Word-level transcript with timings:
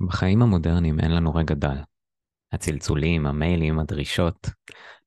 בחיים 0.00 0.42
המודרניים 0.42 1.00
אין 1.00 1.10
לנו 1.10 1.34
רגע 1.34 1.54
דל. 1.54 1.78
הצלצולים, 2.52 3.26
המיילים, 3.26 3.78
הדרישות, 3.78 4.50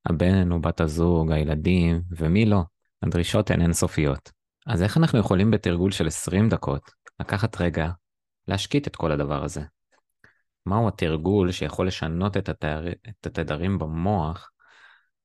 הבן 0.05 0.51
או 0.51 0.61
בת 0.61 0.81
הזוג, 0.81 1.31
הילדים, 1.31 2.01
ומי 2.17 2.45
לא, 2.45 2.61
הדרישות 3.03 3.51
הן 3.51 3.61
אינסופיות. 3.61 4.31
אז 4.67 4.83
איך 4.83 4.97
אנחנו 4.97 5.19
יכולים 5.19 5.51
בתרגול 5.51 5.91
של 5.91 6.07
20 6.07 6.49
דקות 6.49 6.91
לקחת 7.19 7.61
רגע, 7.61 7.89
להשקיט 8.47 8.87
את 8.87 8.95
כל 8.95 9.11
הדבר 9.11 9.43
הזה? 9.43 9.61
מהו 10.65 10.87
התרגול 10.87 11.51
שיכול 11.51 11.87
לשנות 11.87 12.37
את, 12.37 12.49
התאר... 12.49 12.87
את 12.89 13.25
התדרים 13.25 13.79
במוח 13.79 14.51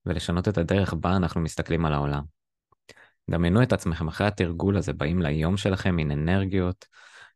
ולשנות 0.05 0.47
את 0.47 0.57
הדרך 0.57 0.93
בה 0.93 1.15
אנחנו 1.15 1.41
מסתכלים 1.41 1.85
על 1.85 1.93
העולם? 1.93 2.23
דמיינו 3.31 3.63
את 3.63 3.73
עצמכם 3.73 4.07
אחרי 4.07 4.27
התרגול 4.27 4.77
הזה 4.77 4.93
באים 4.93 5.21
ליום 5.21 5.57
שלכם 5.57 5.97
עם 5.97 6.11
אנרגיות 6.11 6.85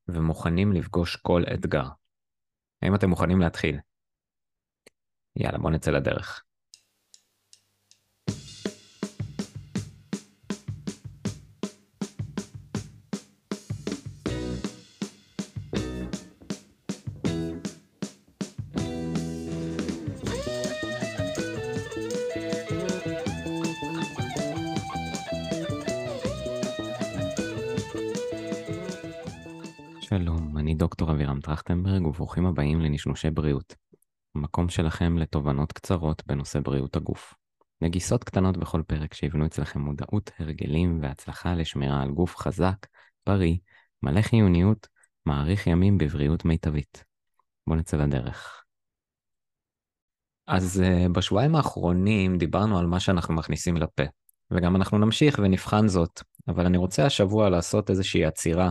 ומוכנים 0.08 0.74
לפגוש 0.74 1.16
כל 1.16 1.44
אתגר. 1.54 1.88
האם 2.82 2.96
אתם 2.96 3.10
מוכנים 3.10 3.40
להתחיל? 3.42 3.80
יאללה, 5.36 5.58
בואו 5.58 5.74
נצא 5.74 5.92
לדרך. 5.92 6.44
שלום, 30.14 30.58
אני 30.58 30.76
דוקטור 30.76 31.12
אבירם 31.12 31.42
טרכטנברג 31.42 32.06
וברוכים 32.06 32.46
הבאים 32.46 32.82
לנשנושי 32.82 33.30
בריאות. 33.30 33.76
המקום 34.36 34.70
שלכם 34.70 35.18
לתובנות 35.18 35.72
קצרות 35.72 36.24
בנושא 36.26 36.60
בריאות 36.60 36.96
הגוף. 36.96 37.34
נגיסות 37.82 38.24
קטנות 38.24 38.58
בכל 38.58 38.82
פרק 38.88 39.14
שיבנו 39.14 39.46
אצלכם 39.46 39.80
מודעות, 39.80 40.32
הרגלים 40.40 41.00
והצלחה 41.02 41.54
לשמירה 41.54 42.02
על 42.02 42.12
גוף 42.12 42.36
חזק, 42.36 42.76
בריא, 43.26 43.56
מלא 44.04 44.22
חיוניות, 44.22 44.88
מאריך 45.26 45.68
ימים 45.68 45.98
בבריאות 45.98 46.46
מיטבית. 46.46 47.04
בואו 47.68 47.80
נצא 47.80 47.98
לדרך. 47.98 48.64
אז 50.48 50.84
uh, 50.84 51.10
בשבועיים 51.10 51.56
האחרונים 51.56 52.38
דיברנו 52.38 52.80
על 52.80 52.86
מה 52.86 53.00
שאנחנו 53.00 53.34
מכניסים 53.34 53.78
לפה, 53.78 54.04
וגם 54.52 54.76
אנחנו 54.76 54.98
נמשיך 54.98 55.40
ונבחן 55.44 55.88
זאת, 55.88 56.22
אבל 56.48 56.66
אני 56.66 56.78
רוצה 56.78 57.06
השבוע 57.06 57.50
לעשות 57.50 57.90
איזושהי 57.90 58.26
עצירה 58.26 58.70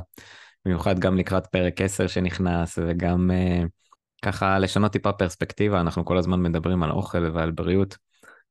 במיוחד 0.64 0.98
גם 0.98 1.16
לקראת 1.16 1.46
פרק 1.46 1.80
10 1.80 2.06
שנכנס, 2.06 2.78
וגם 2.82 3.30
uh, 3.30 3.68
ככה 4.22 4.58
לשנות 4.58 4.92
טיפה 4.92 5.12
פרספקטיבה, 5.12 5.80
אנחנו 5.80 6.04
כל 6.04 6.18
הזמן 6.18 6.42
מדברים 6.42 6.82
על 6.82 6.90
אוכל 6.90 7.30
ועל 7.34 7.50
בריאות. 7.50 7.96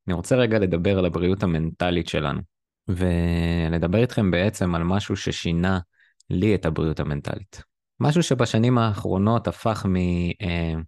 אני 0.07 0.13
רוצה 0.13 0.35
רגע 0.35 0.59
לדבר 0.59 0.99
על 0.99 1.05
הבריאות 1.05 1.43
המנטלית 1.43 2.07
שלנו, 2.07 2.41
ולדבר 2.87 3.97
איתכם 3.97 4.31
בעצם 4.31 4.75
על 4.75 4.83
משהו 4.83 5.15
ששינה 5.15 5.79
לי 6.29 6.55
את 6.55 6.65
הבריאות 6.65 6.99
המנטלית. 6.99 7.61
משהו 7.99 8.23
שבשנים 8.23 8.77
האחרונות 8.77 9.47
הפך 9.47 9.85
מ... 9.85 9.95
Uh, 10.29 10.79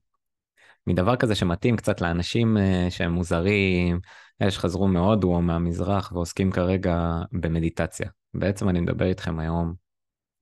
מדבר 0.87 1.15
כזה 1.15 1.35
שמתאים 1.35 1.75
קצת 1.75 2.01
לאנשים 2.01 2.57
uh, 2.57 2.91
שהם 2.91 3.11
מוזרים, 3.11 3.99
אלה 4.41 4.51
שחזרו 4.51 4.87
מהודו 4.87 5.35
או 5.35 5.41
מהמזרח 5.41 6.11
ועוסקים 6.11 6.51
כרגע 6.51 7.15
במדיטציה. 7.31 8.09
בעצם 8.33 8.69
אני 8.69 8.79
מדבר 8.79 9.05
איתכם 9.05 9.39
היום 9.39 9.80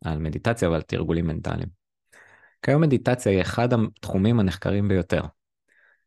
על 0.05 0.19
מדיטציה 0.19 0.69
ועל 0.69 0.81
תרגולים 0.81 1.27
מנטליים. 1.27 1.69
כיום 2.61 2.81
מדיטציה 2.81 3.31
היא 3.31 3.41
אחד 3.41 3.69
התחומים 3.73 4.39
הנחקרים 4.39 4.87
ביותר. 4.87 5.21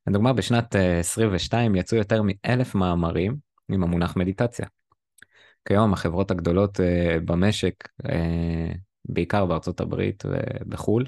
לדוגמה, 0.06 0.32
בשנת 0.32 0.74
22 0.76 1.74
אה, 1.74 1.80
יצאו 1.80 1.98
יותר 1.98 2.22
מאלף 2.24 2.74
מאמרים 2.74 3.36
עם 3.68 3.82
המונח 3.82 4.16
מדיטציה. 4.16 4.66
כיום 5.68 5.92
החברות 5.92 6.30
הגדולות 6.30 6.80
אה, 6.80 7.16
במשק, 7.24 7.88
אה, 8.08 8.72
בעיקר 9.04 9.46
בארצות 9.46 9.80
הברית 9.80 10.22
ובחו"ל, 10.26 11.06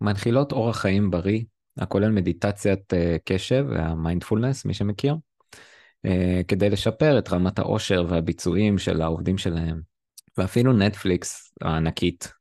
מנחילות 0.00 0.52
אורח 0.52 0.78
חיים 0.78 1.10
בריא, 1.10 1.42
הכולל 1.78 2.10
מדיטציית 2.10 2.92
קשב 3.24 3.66
והמיינדפולנס, 3.68 4.64
מי 4.64 4.74
שמכיר, 4.74 5.16
כדי 6.48 6.70
לשפר 6.70 7.18
את 7.18 7.32
רמת 7.32 7.58
העושר 7.58 8.06
והביצועים 8.08 8.78
של 8.78 9.02
העובדים 9.02 9.38
שלהם. 9.38 9.80
ואפילו 10.38 10.72
נטפליקס 10.72 11.52
הענקית, 11.60 12.32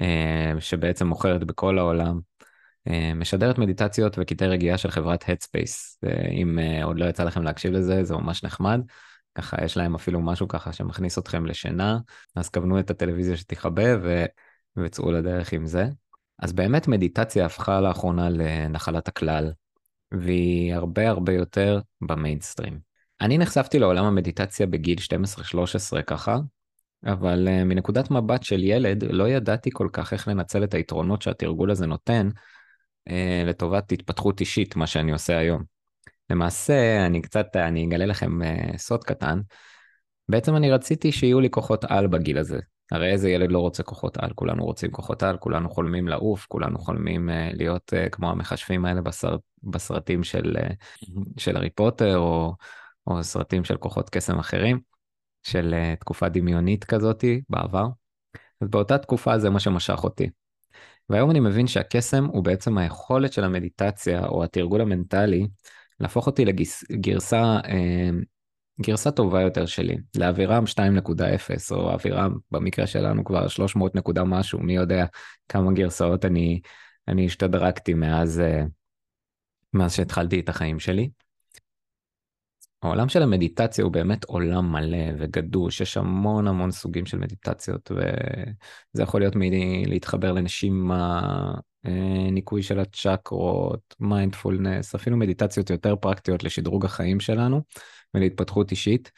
אה, 0.00 0.52
שבעצם 0.60 1.06
מוכרת 1.06 1.44
בכל 1.44 1.78
העולם, 1.78 2.20
אה, 2.88 3.14
משדרת 3.14 3.58
מדיטציות 3.58 4.16
וקטעי 4.18 4.48
רגיעה 4.48 4.78
של 4.78 4.90
חברת 4.90 5.24
Headspace. 5.24 6.08
אם 6.32 6.58
אה, 6.58 6.84
עוד 6.84 6.98
לא 6.98 7.04
יצא 7.04 7.24
לכם 7.24 7.42
להקשיב 7.42 7.72
לזה, 7.72 8.04
זה 8.04 8.14
ממש 8.14 8.44
נחמד. 8.44 8.80
ככה 9.34 9.64
יש 9.64 9.76
להם 9.76 9.94
אפילו 9.94 10.20
משהו 10.20 10.48
ככה 10.48 10.72
שמכניס 10.72 11.18
אתכם 11.18 11.46
לשינה, 11.46 11.98
אז 12.36 12.48
כוונו 12.48 12.80
את 12.80 12.90
הטלוויזיה 12.90 13.36
שתכבה 13.36 13.96
ו... 14.02 14.24
וצאו 14.76 15.12
לדרך 15.12 15.52
עם 15.52 15.66
זה. 15.66 15.86
אז 16.38 16.52
באמת 16.52 16.88
מדיטציה 16.88 17.46
הפכה 17.46 17.80
לאחרונה 17.80 18.30
לנחלת 18.30 19.08
הכלל, 19.08 19.52
והיא 20.12 20.74
הרבה 20.74 21.08
הרבה 21.08 21.32
יותר 21.32 21.80
במיינסטרים. 22.00 22.78
אני 23.20 23.38
נחשפתי 23.38 23.78
לעולם 23.78 24.04
המדיטציה 24.04 24.66
בגיל 24.66 24.98
12-13 25.98 26.02
ככה, 26.02 26.38
אבל 27.06 27.48
uh, 27.48 27.64
מנקודת 27.64 28.10
מבט 28.10 28.42
של 28.42 28.64
ילד, 28.64 29.04
לא 29.04 29.28
ידעתי 29.28 29.70
כל 29.72 29.88
כך 29.92 30.12
איך 30.12 30.28
לנצל 30.28 30.64
את 30.64 30.74
היתרונות 30.74 31.22
שהתרגול 31.22 31.70
הזה 31.70 31.86
נותן 31.86 32.28
uh, 33.08 33.12
לטובת 33.46 33.92
התפתחות 33.92 34.40
אישית, 34.40 34.76
מה 34.76 34.86
שאני 34.86 35.12
עושה 35.12 35.38
היום. 35.38 35.62
למעשה, 36.30 37.06
אני 37.06 37.22
קצת, 37.22 37.56
אני 37.56 37.86
אגלה 37.86 38.06
לכם 38.06 38.42
uh, 38.42 38.78
סוד 38.78 39.04
קטן. 39.04 39.40
בעצם 40.28 40.56
אני 40.56 40.70
רציתי 40.70 41.12
שיהיו 41.12 41.40
לי 41.40 41.50
כוחות 41.50 41.84
על 41.84 42.06
בגיל 42.06 42.38
הזה. 42.38 42.58
הרי 42.92 43.12
איזה 43.12 43.30
ילד 43.30 43.52
לא 43.52 43.58
רוצה 43.58 43.82
כוחות 43.82 44.16
על? 44.16 44.30
כולנו 44.34 44.64
רוצים 44.64 44.90
כוחות 44.90 45.22
על, 45.22 45.36
כולנו 45.36 45.70
חולמים 45.70 46.08
לעוף, 46.08 46.46
כולנו 46.48 46.78
חולמים 46.78 47.28
uh, 47.28 47.56
להיות 47.56 47.92
uh, 47.92 48.08
כמו 48.10 48.30
המכשפים 48.30 48.84
האלה 48.84 49.00
בסרט, 49.00 49.40
בסרטים 49.62 50.24
של, 50.24 50.56
uh, 50.56 50.74
של 51.38 51.56
הארי 51.56 51.70
פוטר, 51.70 52.18
או, 52.18 52.54
או 53.06 53.24
סרטים 53.24 53.64
של 53.64 53.76
כוחות 53.76 54.10
קסם 54.10 54.38
אחרים. 54.38 54.90
של 55.42 55.74
uh, 55.74 56.00
תקופה 56.00 56.28
דמיונית 56.28 56.84
כזאתי 56.84 57.40
בעבר. 57.48 57.86
אז 58.60 58.68
באותה 58.68 58.98
תקופה 58.98 59.38
זה 59.38 59.50
מה 59.50 59.60
שמשך 59.60 60.04
אותי. 60.04 60.30
והיום 61.08 61.30
אני 61.30 61.40
מבין 61.40 61.66
שהקסם 61.66 62.24
הוא 62.24 62.44
בעצם 62.44 62.78
היכולת 62.78 63.32
של 63.32 63.44
המדיטציה 63.44 64.26
או 64.26 64.44
התרגול 64.44 64.80
המנטלי 64.80 65.46
להפוך 66.00 66.26
אותי 66.26 66.44
לגרסה 66.44 67.58
אה, 67.64 68.10
גרסה 68.80 69.10
טובה 69.10 69.40
יותר 69.42 69.66
שלי, 69.66 69.96
לאבירם 70.16 70.64
2.0 70.66 71.70
או 71.70 71.94
אבירם 71.94 72.38
במקרה 72.50 72.86
שלנו 72.86 73.24
כבר 73.24 73.48
300 73.48 73.94
נקודה 73.94 74.24
משהו, 74.24 74.60
מי 74.60 74.76
יודע 74.76 75.06
כמה 75.48 75.72
גרסאות 75.72 76.24
אני, 76.24 76.60
אני 77.08 77.26
השתדרגתי 77.26 77.94
מאז, 77.94 78.40
אה, 78.40 78.64
מאז 79.72 79.94
שהתחלתי 79.94 80.40
את 80.40 80.48
החיים 80.48 80.80
שלי. 80.80 81.10
העולם 82.82 83.08
של 83.08 83.22
המדיטציה 83.22 83.84
הוא 83.84 83.92
באמת 83.92 84.24
עולם 84.24 84.72
מלא 84.72 85.12
וגדוש, 85.18 85.80
יש 85.80 85.96
המון 85.96 86.48
המון 86.48 86.70
סוגים 86.70 87.06
של 87.06 87.18
מדיטציות, 87.18 87.92
וזה 87.92 89.02
יכול 89.02 89.20
להיות 89.20 89.34
מלהתחבר 89.36 90.32
לנשימה, 90.32 91.20
אה, 91.86 92.30
ניקוי 92.32 92.62
של 92.62 92.80
הצ'קרות, 92.80 93.94
מיינדפולנס, 94.00 94.94
אפילו 94.94 95.16
מדיטציות 95.16 95.70
יותר 95.70 95.96
פרקטיות 95.96 96.44
לשדרוג 96.44 96.84
החיים 96.84 97.20
שלנו 97.20 97.62
ולהתפתחות 98.14 98.70
אישית. 98.70 99.10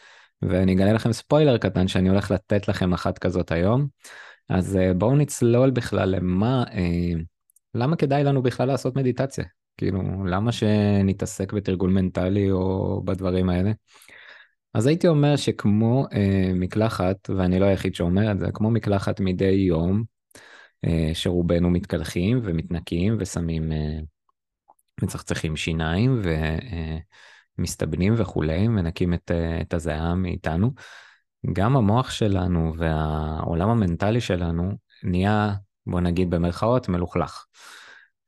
ואני 0.42 0.72
אגלה 0.72 0.92
לכם 0.92 1.12
ספוילר 1.12 1.58
קטן 1.58 1.88
שאני 1.88 2.08
הולך 2.08 2.30
לתת 2.30 2.68
לכם 2.68 2.92
אחת 2.92 3.18
כזאת 3.18 3.52
היום. 3.52 3.86
אז 4.48 4.76
אה, 4.76 4.94
בואו 4.94 5.16
נצלול 5.16 5.70
בכלל 5.70 6.08
למה, 6.08 6.64
אה, 6.72 7.20
למה 7.74 7.96
כדאי 7.96 8.24
לנו 8.24 8.42
בכלל 8.42 8.68
לעשות 8.68 8.96
מדיטציה? 8.96 9.44
כאילו, 9.76 10.24
למה 10.26 10.52
שנתעסק 10.52 11.52
בתרגול 11.52 11.90
מנטלי 11.90 12.50
או 12.50 13.02
בדברים 13.04 13.50
האלה? 13.50 13.72
אז 14.74 14.86
הייתי 14.86 15.08
אומר 15.08 15.36
שכמו 15.36 16.06
אה, 16.12 16.52
מקלחת, 16.54 17.30
ואני 17.36 17.58
לא 17.58 17.66
היחיד 17.66 17.94
שאומר 17.94 18.32
את 18.32 18.38
זה, 18.38 18.46
כמו 18.54 18.70
מקלחת 18.70 19.20
מדי 19.20 19.44
יום, 19.44 20.04
אה, 20.84 21.10
שרובנו 21.14 21.70
מתקלחים 21.70 22.40
ומתנקים 22.42 23.16
ושמים, 23.18 23.72
אה, 23.72 23.98
מצחצחים 25.02 25.56
שיניים 25.56 26.22
ומסתבנים 27.58 28.12
אה, 28.12 28.22
וכולי, 28.22 28.68
מנקים 28.68 29.14
את, 29.14 29.30
אה, 29.30 29.60
את 29.60 29.74
הזיעה 29.74 30.14
מאיתנו, 30.14 30.70
גם 31.52 31.76
המוח 31.76 32.10
שלנו 32.10 32.72
והעולם 32.76 33.68
המנטלי 33.68 34.20
שלנו 34.20 34.72
נהיה, 35.02 35.54
בוא 35.86 36.00
נגיד 36.00 36.30
במרכאות, 36.30 36.88
מלוכלך. 36.88 37.44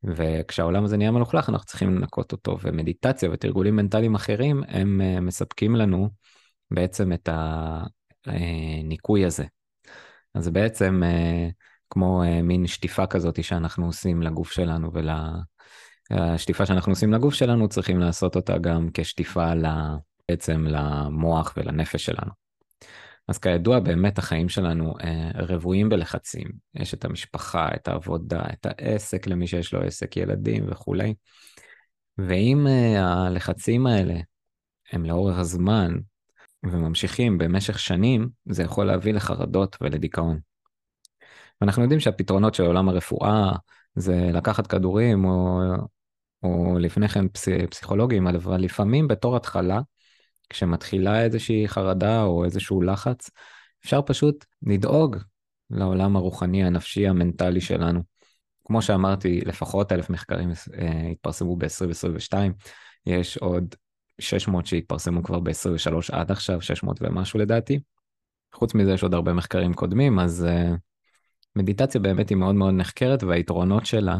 וכשהעולם 0.04 0.84
הזה 0.84 0.96
נהיה 0.96 1.10
מלוכלך 1.10 1.48
אנחנו 1.48 1.66
צריכים 1.66 1.96
לנקות 1.96 2.32
אותו, 2.32 2.56
ומדיטציה 2.62 3.30
ותרגולים 3.32 3.76
מנטליים 3.76 4.14
אחרים 4.14 4.62
הם 4.68 5.00
אה, 5.00 5.20
מספקים 5.20 5.76
לנו 5.76 6.10
בעצם 6.70 7.12
את 7.12 7.28
הניקוי 8.26 9.24
הזה. 9.24 9.44
אז 10.34 10.48
בעצם 10.48 11.02
אה, 11.04 11.48
כמו 11.90 12.22
מין 12.42 12.66
שטיפה 12.66 13.06
כזאת 13.06 13.44
שאנחנו 13.44 13.86
עושים 13.86 14.22
לגוף 14.22 14.52
שלנו 14.52 14.92
ול... 14.92 15.08
השטיפה 16.10 16.66
שאנחנו 16.66 16.92
עושים 16.92 17.12
לגוף 17.12 17.34
שלנו, 17.34 17.68
צריכים 17.68 17.98
לעשות 17.98 18.36
אותה 18.36 18.58
גם 18.58 18.88
כשטיפה 18.94 19.52
בעצם 20.28 20.66
למוח 20.68 21.54
ולנפש 21.56 22.04
שלנו. 22.04 22.43
אז 23.28 23.38
כידוע, 23.38 23.80
באמת 23.80 24.18
החיים 24.18 24.48
שלנו 24.48 24.94
אה, 25.04 25.30
רבועים 25.34 25.88
בלחצים. 25.88 26.48
יש 26.74 26.94
את 26.94 27.04
המשפחה, 27.04 27.68
את 27.74 27.88
העבודה, 27.88 28.42
את 28.52 28.66
העסק 28.66 29.26
למי 29.26 29.46
שיש 29.46 29.74
לו 29.74 29.82
עסק, 29.82 30.16
ילדים 30.16 30.64
וכולי. 30.68 31.14
ואם 32.18 32.66
אה, 32.66 33.04
הלחצים 33.04 33.86
האלה 33.86 34.14
הם 34.92 35.04
לאורך 35.04 35.38
הזמן 35.38 35.94
וממשיכים 36.64 37.38
במשך 37.38 37.78
שנים, 37.78 38.28
זה 38.48 38.62
יכול 38.62 38.86
להביא 38.86 39.14
לחרדות 39.14 39.76
ולדיכאון. 39.80 40.38
ואנחנו 41.60 41.82
יודעים 41.82 42.00
שהפתרונות 42.00 42.54
של 42.54 42.62
עולם 42.62 42.88
הרפואה 42.88 43.52
זה 43.94 44.30
לקחת 44.32 44.66
כדורים 44.66 45.24
או, 45.24 45.60
או 46.42 46.78
לפני 46.78 47.08
כן 47.08 47.28
פס, 47.28 47.48
פסיכולוגים, 47.70 48.26
אבל 48.26 48.60
לפעמים 48.60 49.08
בתור 49.08 49.36
התחלה, 49.36 49.80
כשמתחילה 50.50 51.22
איזושהי 51.22 51.68
חרדה 51.68 52.22
או 52.22 52.44
איזשהו 52.44 52.82
לחץ, 52.82 53.30
אפשר 53.84 54.02
פשוט 54.02 54.44
לדאוג 54.62 55.16
לעולם 55.70 56.16
הרוחני, 56.16 56.64
הנפשי, 56.64 57.08
המנטלי 57.08 57.60
שלנו. 57.60 58.02
כמו 58.64 58.82
שאמרתי, 58.82 59.40
לפחות 59.40 59.92
אלף 59.92 60.10
מחקרים 60.10 60.50
uh, 60.50 60.54
התפרסמו 61.12 61.56
ב-2022, 61.56 62.34
יש 63.06 63.36
עוד 63.36 63.74
600 64.20 64.66
שהתפרסמו 64.66 65.22
כבר 65.22 65.40
ב-23 65.40 65.96
עד 66.12 66.30
עכשיו, 66.30 66.60
600 66.60 66.98
ומשהו 67.02 67.38
לדעתי. 67.38 67.80
חוץ 68.54 68.74
מזה 68.74 68.92
יש 68.92 69.02
עוד 69.02 69.14
הרבה 69.14 69.32
מחקרים 69.32 69.74
קודמים, 69.74 70.18
אז 70.18 70.46
uh, 70.48 70.76
מדיטציה 71.56 72.00
באמת 72.00 72.28
היא 72.28 72.38
מאוד 72.38 72.54
מאוד 72.54 72.74
נחקרת, 72.74 73.22
והיתרונות 73.22 73.86
שלה 73.86 74.18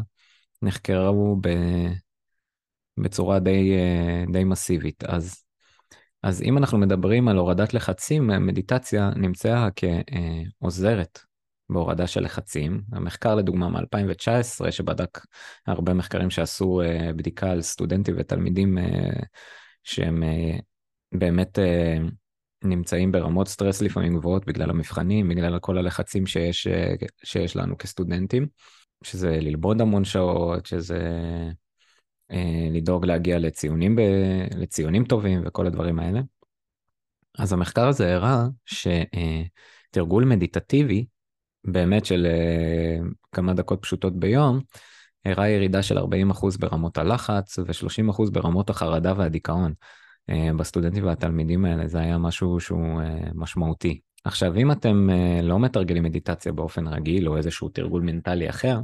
נחקרו 0.63 1.37
ב... 1.41 1.49
בצורה 2.99 3.39
די, 3.39 3.73
uh, 3.77 4.33
די 4.33 4.45
מסיבית. 4.45 5.05
אז 5.05 5.44
אז 6.25 6.43
אם 6.43 6.59
אנחנו 6.59 6.79
מדברים 6.79 7.29
על 7.29 7.37
הורדת 7.37 7.75
לחצים, 7.75 8.27
מדיטציה 8.27 9.11
נמצאה 9.17 9.69
כעוזרת 10.61 11.19
בהורדה 11.71 12.07
של 12.07 12.25
לחצים. 12.25 12.83
המחקר 12.93 13.35
לדוגמה 13.35 13.69
מ-2019, 13.69 14.71
שבדק 14.71 15.21
הרבה 15.67 15.95
מחקרים 15.95 16.31
שעשו 16.31 16.81
אה, 16.81 17.13
בדיקה 17.17 17.51
על 17.51 17.63
סטודנטים 17.63 18.15
ותלמידים 18.19 18.79
אה, 18.79 19.11
שהם 19.83 20.23
אה, 20.23 20.59
באמת 21.13 21.59
נמצאים 22.65 23.13
ברמות 23.13 23.49
סטרס 23.49 23.83
לפעמים 23.83 24.17
גבוהות 24.17 24.47
בגלל 24.47 24.71
המבחנים, 24.71 25.29
בגלל 25.29 25.59
כל 25.59 25.79
הלחצים 25.79 26.27
שיש, 26.27 26.67
שיש 27.25 27.57
לנו 27.57 27.79
כסטודנטים, 27.79 28.47
שזה 29.03 29.31
ללמוד 29.41 29.81
המון 29.81 30.05
שעות, 30.05 30.67
שזה 30.67 31.01
לדאוג 32.71 33.07
להגיע 33.07 33.39
לציונים, 33.39 33.97
ב, 33.97 34.01
לציונים 34.57 35.05
טובים 35.05 35.43
וכל 35.47 35.67
הדברים 35.67 35.99
האלה. 35.99 36.21
אז 37.39 37.53
המחקר 37.53 37.89
הזה 37.89 38.15
הראה 38.15 38.47
שתרגול 38.65 40.25
מדיטטיבי, 40.25 41.07
באמת 41.65 42.05
של 42.05 42.27
אה, 42.27 42.99
כמה 43.33 43.55
דקות 43.55 43.83
פשוטות 43.83 44.19
ביום, 44.19 44.61
הראה 45.25 45.49
ירידה 45.49 45.83
של 45.83 45.99
40% 45.99 46.03
ברמות 46.61 46.99
הלחץ 46.99 47.59
ו-30% 47.59 48.31
ברמות 48.33 48.71
החרדה 48.71 49.13
והדיכאון. 49.17 49.73
אה, 50.31 50.51
בסטודנטים 50.57 51.05
והתלמידים 51.05 51.65
האלה 51.65 51.89
זה 51.89 51.99
היה 51.99 52.19
משהו 52.19 52.61
שהוא 52.61 53.01
אה, 53.01 53.19
משמעותי. 53.35 54.01
עכשיו, 54.25 54.57
אם 54.57 54.73
אתם 54.73 55.09
לא 55.43 55.59
מתרגלים 55.59 56.03
מדיטציה 56.03 56.53
באופן 56.53 56.89
רגיל 56.89 57.29
או 57.29 57.37
איזשהו 57.37 57.69
תרגול 57.69 58.03
מנטלי 58.03 58.51
אחר, 58.51 58.81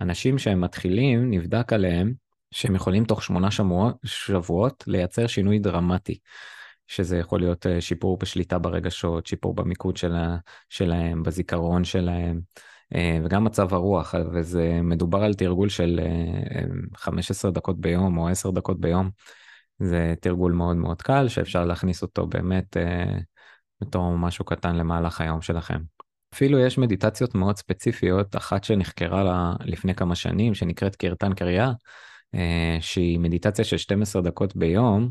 אנשים 0.00 0.38
שהם 0.38 0.60
מתחילים, 0.60 1.30
נבדק 1.30 1.72
עליהם 1.72 2.12
שהם 2.50 2.74
יכולים 2.74 3.04
תוך 3.04 3.22
שמונה 3.22 3.50
שבועות, 3.50 3.96
שבועות 4.04 4.84
לייצר 4.86 5.26
שינוי 5.26 5.58
דרמטי. 5.58 6.18
שזה 6.90 7.18
יכול 7.18 7.40
להיות 7.40 7.66
אה, 7.66 7.80
שיפור 7.80 8.18
בשליטה 8.18 8.58
ברגשות, 8.58 9.26
שיפור 9.26 9.54
במיקוד 9.54 9.96
שלה, 9.96 10.36
שלהם, 10.68 11.22
בזיכרון 11.22 11.84
שלהם, 11.84 12.40
אה, 12.94 13.18
וגם 13.24 13.44
מצב 13.44 13.74
הרוח, 13.74 14.14
וזה 14.32 14.80
מדובר 14.82 15.24
על 15.24 15.34
תרגול 15.34 15.68
של 15.68 16.00
15 16.96 17.50
אה, 17.50 17.54
דקות 17.54 17.80
ביום 17.80 18.18
או 18.18 18.28
10 18.28 18.50
דקות 18.50 18.80
ביום. 18.80 19.10
זה 19.78 20.14
תרגול 20.20 20.52
מאוד 20.52 20.76
מאוד 20.76 21.02
קל, 21.02 21.28
שאפשר 21.28 21.64
להכניס 21.64 22.02
אותו 22.02 22.26
באמת 22.26 22.76
בתור 23.80 24.18
משהו 24.18 24.44
קטן 24.44 24.76
למהלך 24.76 25.20
היום 25.20 25.42
שלכם. 25.42 25.78
אפילו 26.34 26.58
יש 26.58 26.78
מדיטציות 26.78 27.34
מאוד 27.34 27.56
ספציפיות, 27.56 28.36
אחת 28.36 28.64
שנחקרה 28.64 29.54
לפני 29.64 29.94
כמה 29.94 30.14
שנים, 30.14 30.54
שנקראת 30.54 30.96
קרטן 30.96 31.34
קריאה, 31.34 31.72
שהיא 32.80 33.18
מדיטציה 33.18 33.64
של 33.64 33.76
12 33.76 34.22
דקות 34.22 34.56
ביום, 34.56 35.10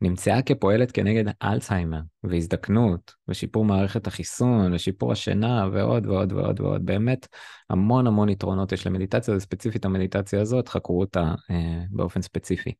נמצאה 0.00 0.42
כפועלת 0.42 0.92
כנגד 0.92 1.32
אלצהיימר 1.42 2.00
והזדקנות 2.24 3.14
ושיפור 3.28 3.64
מערכת 3.64 4.06
החיסון 4.06 4.72
ושיפור 4.72 5.12
השינה 5.12 5.68
ועוד 5.72 6.06
ועוד 6.06 6.32
ועוד 6.32 6.60
ועוד. 6.60 6.86
באמת 6.86 7.28
המון 7.70 8.06
המון 8.06 8.28
יתרונות 8.28 8.72
יש 8.72 8.86
למדיטציה, 8.86 9.34
וספציפית 9.34 9.84
המדיטציה 9.84 10.40
הזאת, 10.40 10.68
חקרו 10.68 11.00
אותה 11.00 11.34
אה, 11.50 11.82
באופן 11.90 12.22
ספציפי. 12.22 12.72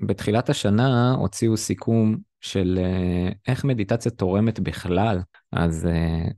בתחילת 0.00 0.50
השנה 0.50 1.14
הוציאו 1.14 1.56
סיכום 1.56 2.16
של 2.40 2.78
אה, 2.82 3.32
איך 3.48 3.64
מדיטציה 3.64 4.10
תורמת 4.10 4.60
בכלל, 4.60 5.20
אז 5.52 5.86
אה, 5.86 6.28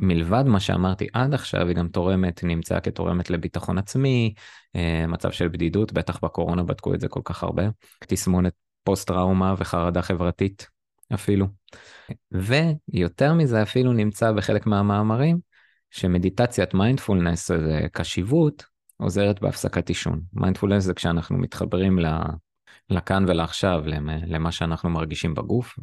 מלבד 0.00 0.42
מה 0.46 0.60
שאמרתי 0.60 1.06
עד 1.12 1.34
עכשיו, 1.34 1.68
היא 1.68 1.76
גם 1.76 1.88
תורמת, 1.88 2.44
נמצאה 2.44 2.80
כתורמת 2.80 3.30
לביטחון 3.30 3.78
עצמי, 3.78 4.34
אה, 4.76 5.06
מצב 5.06 5.30
של 5.30 5.48
בדידות, 5.48 5.92
בטח 5.92 6.18
בקורונה 6.24 6.62
בדקו 6.62 6.94
את 6.94 7.00
זה 7.00 7.08
כל 7.08 7.20
כך 7.24 7.42
הרבה, 7.42 7.62
תסמונת 8.06 8.52
פוסט-טראומה 8.84 9.54
וחרדה 9.58 10.02
חברתית 10.02 10.68
אפילו. 11.14 11.46
ויותר 12.32 13.34
מזה 13.34 13.62
אפילו 13.62 13.92
נמצא 13.92 14.32
בחלק 14.32 14.66
מהמאמרים 14.66 15.38
שמדיטציית 15.90 16.74
מיינדפולנס, 16.74 17.50
קשיבות, 17.92 18.64
עוזרת 18.96 19.40
בהפסקת 19.40 19.88
עישון. 19.88 20.20
מיינדפולנס 20.32 20.84
זה 20.84 20.94
כשאנחנו 20.94 21.38
מתחברים 21.38 21.98
לכאן 22.90 23.24
ולעכשיו, 23.28 23.82
למה 24.26 24.52
שאנחנו 24.52 24.90
מרגישים 24.90 25.34
בגוף 25.34 25.78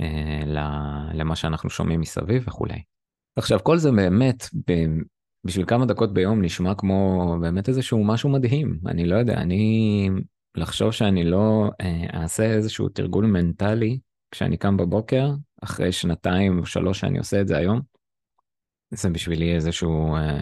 ולמה 0.00 1.36
שאנחנו 1.36 1.70
שומעים 1.70 2.00
מסביב 2.00 2.44
וכולי. 2.46 2.82
עכשיו, 3.36 3.58
כל 3.62 3.78
זה 3.78 3.90
באמת, 3.92 4.44
בשביל 5.44 5.66
כמה 5.66 5.86
דקות 5.86 6.14
ביום 6.14 6.42
נשמע 6.42 6.74
כמו 6.74 7.36
באמת 7.40 7.68
איזשהו 7.68 8.04
משהו 8.04 8.28
מדהים. 8.28 8.78
אני 8.86 9.06
לא 9.06 9.16
יודע, 9.16 9.34
אני 9.34 10.10
לחשוב 10.54 10.90
שאני 10.90 11.24
לא 11.24 11.70
אה, 11.80 12.20
אעשה 12.22 12.44
איזשהו 12.44 12.88
תרגול 12.88 13.26
מנטלי 13.26 13.98
כשאני 14.30 14.56
קם 14.56 14.76
בבוקר, 14.76 15.30
אחרי 15.62 15.92
שנתיים 15.92 16.58
או 16.58 16.66
שלוש 16.66 17.00
שאני 17.00 17.18
עושה 17.18 17.40
את 17.40 17.48
זה 17.48 17.56
היום, 17.56 17.80
זה 18.90 19.10
בשבילי 19.10 19.54
איזשהו 19.54 20.14
אה, 20.14 20.40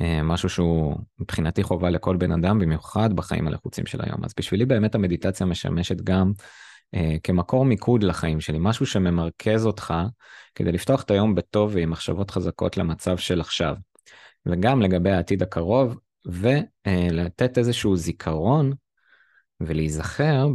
אה, 0.00 0.22
משהו 0.22 0.48
שהוא 0.48 0.96
מבחינתי 1.18 1.62
חובה 1.62 1.90
לכל 1.90 2.16
בן 2.16 2.32
אדם, 2.32 2.58
במיוחד 2.58 3.12
בחיים 3.12 3.48
הלחוצים 3.48 3.86
של 3.86 3.98
היום. 4.02 4.24
אז 4.24 4.34
בשבילי 4.36 4.64
באמת 4.64 4.94
המדיטציה 4.94 5.46
משמשת 5.46 6.00
גם 6.00 6.32
כמקור 7.22 7.64
מיקוד 7.64 8.02
לחיים 8.02 8.40
שלי, 8.40 8.58
משהו 8.60 8.86
שממרכז 8.86 9.66
אותך 9.66 9.94
כדי 10.54 10.72
לפתוח 10.72 11.02
את 11.02 11.10
היום 11.10 11.34
בטוב 11.34 11.74
ועם 11.74 11.90
מחשבות 11.90 12.30
חזקות 12.30 12.76
למצב 12.76 13.16
של 13.16 13.40
עכשיו. 13.40 13.74
וגם 14.46 14.82
לגבי 14.82 15.10
העתיד 15.10 15.42
הקרוב, 15.42 15.98
ולתת 16.26 17.58
איזשהו 17.58 17.96
זיכרון 17.96 18.72
ולהיזכר 19.60 20.48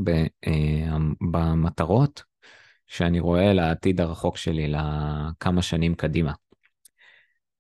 אה, 0.48 0.98
במטרות 1.32 2.24
שאני 2.88 3.20
רואה 3.20 3.54
לעתיד 3.54 4.02
הרחוק 4.02 4.38
שלי, 4.38 4.68
לכמה 4.68 5.62
שנים 5.62 5.96
קדימה. 5.96 6.34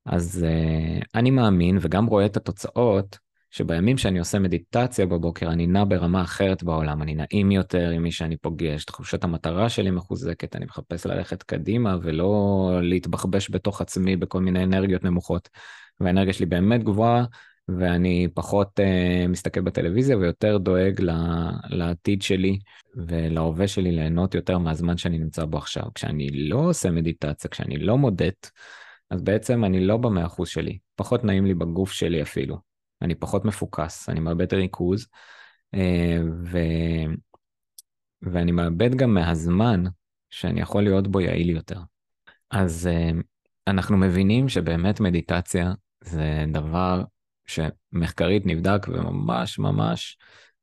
אז 0.06 0.46
אה, 0.48 1.00
אני 1.16 1.32
מאמין 1.32 1.78
וגם 1.82 2.06
רואה 2.06 2.26
את 2.26 2.38
התוצאות 2.38 3.18
שבימים 3.52 3.98
שאני 3.98 4.20
עושה 4.20 4.40
מדיטציה 4.40 5.06
בבוקר 5.06 5.52
אני 5.52 5.68
נע 5.68 5.84
ברמה 5.88 6.22
אחרת 6.22 6.64
בעולם, 6.64 7.02
אני 7.02 7.16
נעים 7.16 7.52
יותר 7.52 7.90
עם 7.90 8.04
מי 8.04 8.12
שאני 8.12 8.38
פוגש, 8.38 8.86
תחושת 8.86 9.24
המטרה 9.24 9.70
שלי 9.70 9.92
מחוזקת, 9.92 10.56
אני 10.56 10.66
מחפש 10.66 11.06
ללכת 11.06 11.44
קדימה 11.44 11.96
ולא 12.02 12.72
להתבחבש 12.82 13.52
בתוך 13.52 13.82
עצמי 13.82 14.16
בכל 14.16 14.42
מיני 14.42 14.64
אנרגיות 14.64 15.04
נמוכות. 15.04 15.50
והאנרגיה 16.00 16.34
שלי 16.34 16.46
באמת 16.46 16.84
גבוהה, 16.84 17.26
ואני 17.78 18.28
פחות 18.34 18.80
uh, 18.80 19.28
מסתכל 19.28 19.62
בטלוויזיה 19.62 20.18
ויותר 20.18 20.58
דואג 20.58 21.02
לעתיד 21.70 22.22
שלי 22.22 22.60
ולהווה 23.08 23.68
שלי 23.68 23.92
ליהנות 23.92 24.36
יותר 24.36 24.58
מהזמן 24.58 24.98
שאני 24.98 25.18
נמצא 25.18 25.46
בו 25.46 25.58
עכשיו. 25.58 25.84
כשאני 25.96 26.30
לא 26.32 26.58
עושה 26.58 26.92
מדיטציה, 26.92 27.50
כשאני 27.50 27.78
לא 27.78 27.98
מודט, 27.98 28.50
אז 29.10 29.22
בעצם 29.22 29.66
אני 29.66 29.86
לא 29.86 29.98
במאה 29.98 30.26
אחוז 30.26 30.50
שלי, 30.50 30.78
פחות 30.96 31.24
נעים 31.24 31.46
לי 31.46 31.54
בגוף 31.54 31.92
שלי 31.92 32.22
אפילו. 32.22 32.69
אני 33.02 33.16
פחות 33.16 33.46
מפוקס, 33.46 34.10
אני 34.10 34.20
מאבד 34.20 34.54
ריכוז, 34.54 35.08
uh, 35.76 35.80
ו... 36.44 36.58
ואני 38.22 38.52
מאבד 38.52 38.96
גם 38.96 39.14
מהזמן 39.14 39.84
שאני 40.30 40.62
יכול 40.62 40.84
להיות 40.84 41.08
בו 41.08 41.22
יעיל 41.22 41.50
יותר. 41.50 41.80
אז 42.52 42.90
אה, 42.92 43.22
אנחנו 43.68 43.98
מבינים 43.98 44.50
שבאמת 44.50 45.00
מדיטציה 45.00 45.74
זה 46.04 46.46
דבר 46.52 47.04
שמחקרית 47.48 48.46
נבדק 48.46 48.88
וממש 48.88 49.60
ממש 49.60 50.18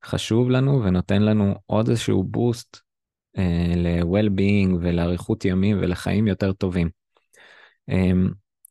חשוב 0.04 0.50
לנו 0.50 0.84
ונותן 0.84 1.22
לנו 1.22 1.54
עוד 1.66 1.88
איזשהו 1.88 2.24
בוסט 2.24 2.80
אה, 3.38 3.72
ל-well-being 3.76 4.74
ולאריכות 4.80 5.44
ימים 5.44 5.78
ולחיים 5.80 6.26
יותר 6.26 6.52
טובים. 6.52 6.90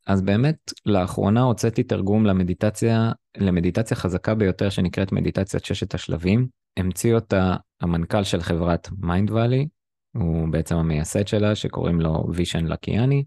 אז 0.05 0.21
באמת 0.21 0.73
לאחרונה 0.85 1.41
הוצאתי 1.41 1.83
תרגום 1.83 2.25
למדיטציה, 2.25 3.11
למדיטציה 3.37 3.97
חזקה 3.97 4.35
ביותר 4.35 4.69
שנקראת 4.69 5.11
מדיטציית 5.11 5.65
ששת 5.65 5.93
השלבים. 5.93 6.47
המציא 6.77 7.15
אותה 7.15 7.55
המנכ"ל 7.81 8.23
של 8.23 8.41
חברת 8.41 8.89
Mindvalley, 8.97 9.67
הוא 10.15 10.47
בעצם 10.47 10.75
המייסד 10.75 11.27
שלה 11.27 11.55
שקוראים 11.55 12.01
לו 12.01 12.25
וישן 12.33 12.65
לקיאני. 12.65 13.23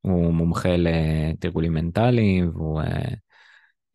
הוא 0.00 0.34
מומחה 0.34 0.76
לתרגולים 0.76 1.74
מנטליים 1.74 2.50
והוא 2.54 2.80
אה, 2.80 3.14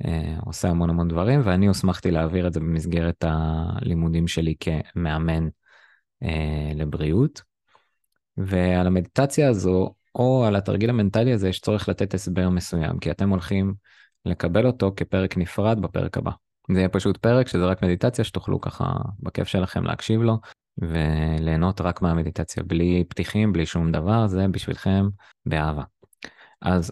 אה, 0.06 0.36
עושה 0.46 0.70
המון 0.70 0.90
המון 0.90 1.08
דברים 1.08 1.42
ואני 1.44 1.68
הוסמכתי 1.68 2.12
להעביר 2.12 2.48
את 2.48 2.54
זה 2.54 2.60
במסגרת 2.60 3.24
הלימודים 3.28 4.28
שלי 4.28 4.56
כמאמן 4.60 5.48
אה, 6.24 6.72
לבריאות. 6.76 7.42
ועל 8.38 8.88
המדיטציה 8.88 9.50
הזו 9.50 9.94
או 10.16 10.46
על 10.46 10.56
התרגיל 10.56 10.90
המנטלי 10.90 11.34
הזה 11.34 11.50
יש 11.50 11.60
צורך 11.60 11.90
לתת 11.90 12.14
הסבר 12.14 12.50
מסוים 12.50 13.00
כי 13.00 13.12
אתם 13.12 13.30
הולכים 13.30 13.74
לקבל 14.26 14.68
אותו 14.68 14.94
כפרק 14.96 15.38
נפרד 15.38 15.82
בפרק 15.82 16.18
הבא. 16.18 16.32
זה 16.72 16.80
יהיה 16.80 16.90
פשוט 16.90 17.18
פרק 17.18 17.48
שזה 17.48 17.66
רק 17.66 17.84
מדיטציה 17.84 18.24
שתוכלו 18.24 18.62
ככה 18.62 18.86
בכיף 19.20 19.48
שלכם 19.48 19.84
להקשיב 19.84 20.22
לו 20.22 20.38
וליהנות 20.78 21.82
רק 21.82 22.02
מהמדיטציה 22.02 22.64
בלי 22.64 23.04
פתיחים 23.10 23.54
בלי 23.54 23.66
שום 23.66 23.92
דבר 23.92 24.28
זה 24.28 24.48
בשבילכם 24.48 25.08
באהבה. 25.46 25.84
אז 26.62 26.92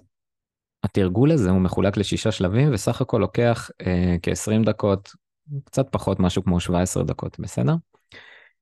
התרגול 0.83 1.31
הזה 1.31 1.49
הוא 1.49 1.61
מחולק 1.61 1.97
לשישה 1.97 2.31
שלבים 2.31 2.73
וסך 2.73 3.01
הכל 3.01 3.17
לוקח 3.17 3.69
אה, 3.81 4.15
כ-20 4.23 4.65
דקות, 4.65 5.09
קצת 5.63 5.87
פחות 5.91 6.19
משהו 6.19 6.43
כמו 6.43 6.59
17 6.59 7.03
דקות, 7.03 7.39
בסדר? 7.39 7.75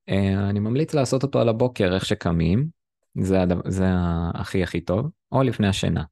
אה, 0.08 0.50
אני 0.50 0.60
ממליץ 0.60 0.94
לעשות 0.94 1.22
אותו 1.22 1.40
על 1.40 1.48
הבוקר 1.48 1.94
איך 1.94 2.04
שקמים, 2.04 2.77
זה, 3.14 3.42
הדבר, 3.42 3.60
זה 3.64 3.86
הכי 4.34 4.62
הכי 4.62 4.80
טוב, 4.80 5.10
או 5.32 5.42
לפני 5.42 5.68
השינה. 5.68 6.04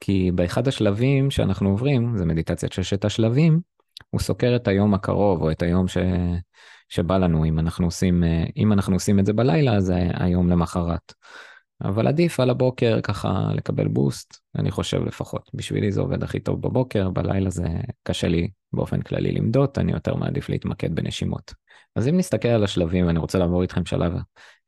כי 0.00 0.30
באחד 0.34 0.68
השלבים 0.68 1.30
שאנחנו 1.30 1.70
עוברים, 1.70 2.18
זה 2.18 2.24
מדיטציית 2.24 2.72
ששת 2.72 3.04
השלבים, 3.04 3.60
הוא 4.10 4.20
סוקר 4.20 4.56
את 4.56 4.68
היום 4.68 4.94
הקרוב 4.94 5.42
או 5.42 5.50
את 5.50 5.62
היום 5.62 5.88
ש... 5.88 5.98
שבא 6.88 7.18
לנו, 7.18 7.44
אם 7.44 7.58
אנחנו 7.58 7.86
עושים, 7.86 8.24
אה, 8.24 8.44
אם 8.56 8.72
אנחנו 8.72 8.94
עושים 8.94 9.18
את 9.18 9.26
זה 9.26 9.32
בלילה, 9.32 9.80
זה 9.80 9.96
היום 10.14 10.48
למחרת. 10.48 11.12
אבל 11.84 12.06
עדיף 12.06 12.40
על 12.40 12.50
הבוקר 12.50 13.00
ככה 13.02 13.50
לקבל 13.54 13.88
בוסט, 13.88 14.36
אני 14.58 14.70
חושב 14.70 15.04
לפחות. 15.04 15.50
בשבילי 15.54 15.92
זה 15.92 16.00
עובד 16.00 16.22
הכי 16.22 16.40
טוב 16.40 16.62
בבוקר, 16.62 17.10
בלילה 17.10 17.50
זה 17.50 17.66
קשה 18.02 18.28
לי 18.28 18.50
באופן 18.72 19.02
כללי 19.02 19.32
למדוד, 19.32 19.70
אני 19.76 19.92
יותר 19.92 20.14
מעדיף 20.14 20.48
להתמקד 20.48 20.94
בנשימות. 20.94 21.54
אז 21.96 22.08
אם 22.08 22.16
נסתכל 22.16 22.48
על 22.48 22.64
השלבים, 22.64 23.06
ואני 23.06 23.18
רוצה 23.18 23.38
לעבור 23.38 23.62
איתכם 23.62 23.86
שלב, 23.86 24.12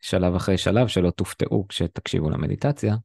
שלב 0.03 0.35
אחרי 0.35 0.59
שלב, 0.59 0.87
שלא 0.87 1.11
תופתעו 1.11 1.69
כשתקשיבו 1.69 2.31
למדיטציה, 2.31 2.97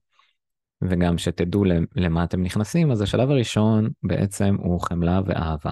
וגם 0.82 1.18
שתדעו 1.18 1.63
למה 1.96 2.24
אתם 2.24 2.44
נכנסים, 2.44 2.92
אז 2.92 3.01
השלב 3.01 3.30
הראשון 3.30 3.89
בעצם 4.04 4.56
הוא 4.60 4.82
חמלה 4.82 5.22
ואהבה. 5.25 5.72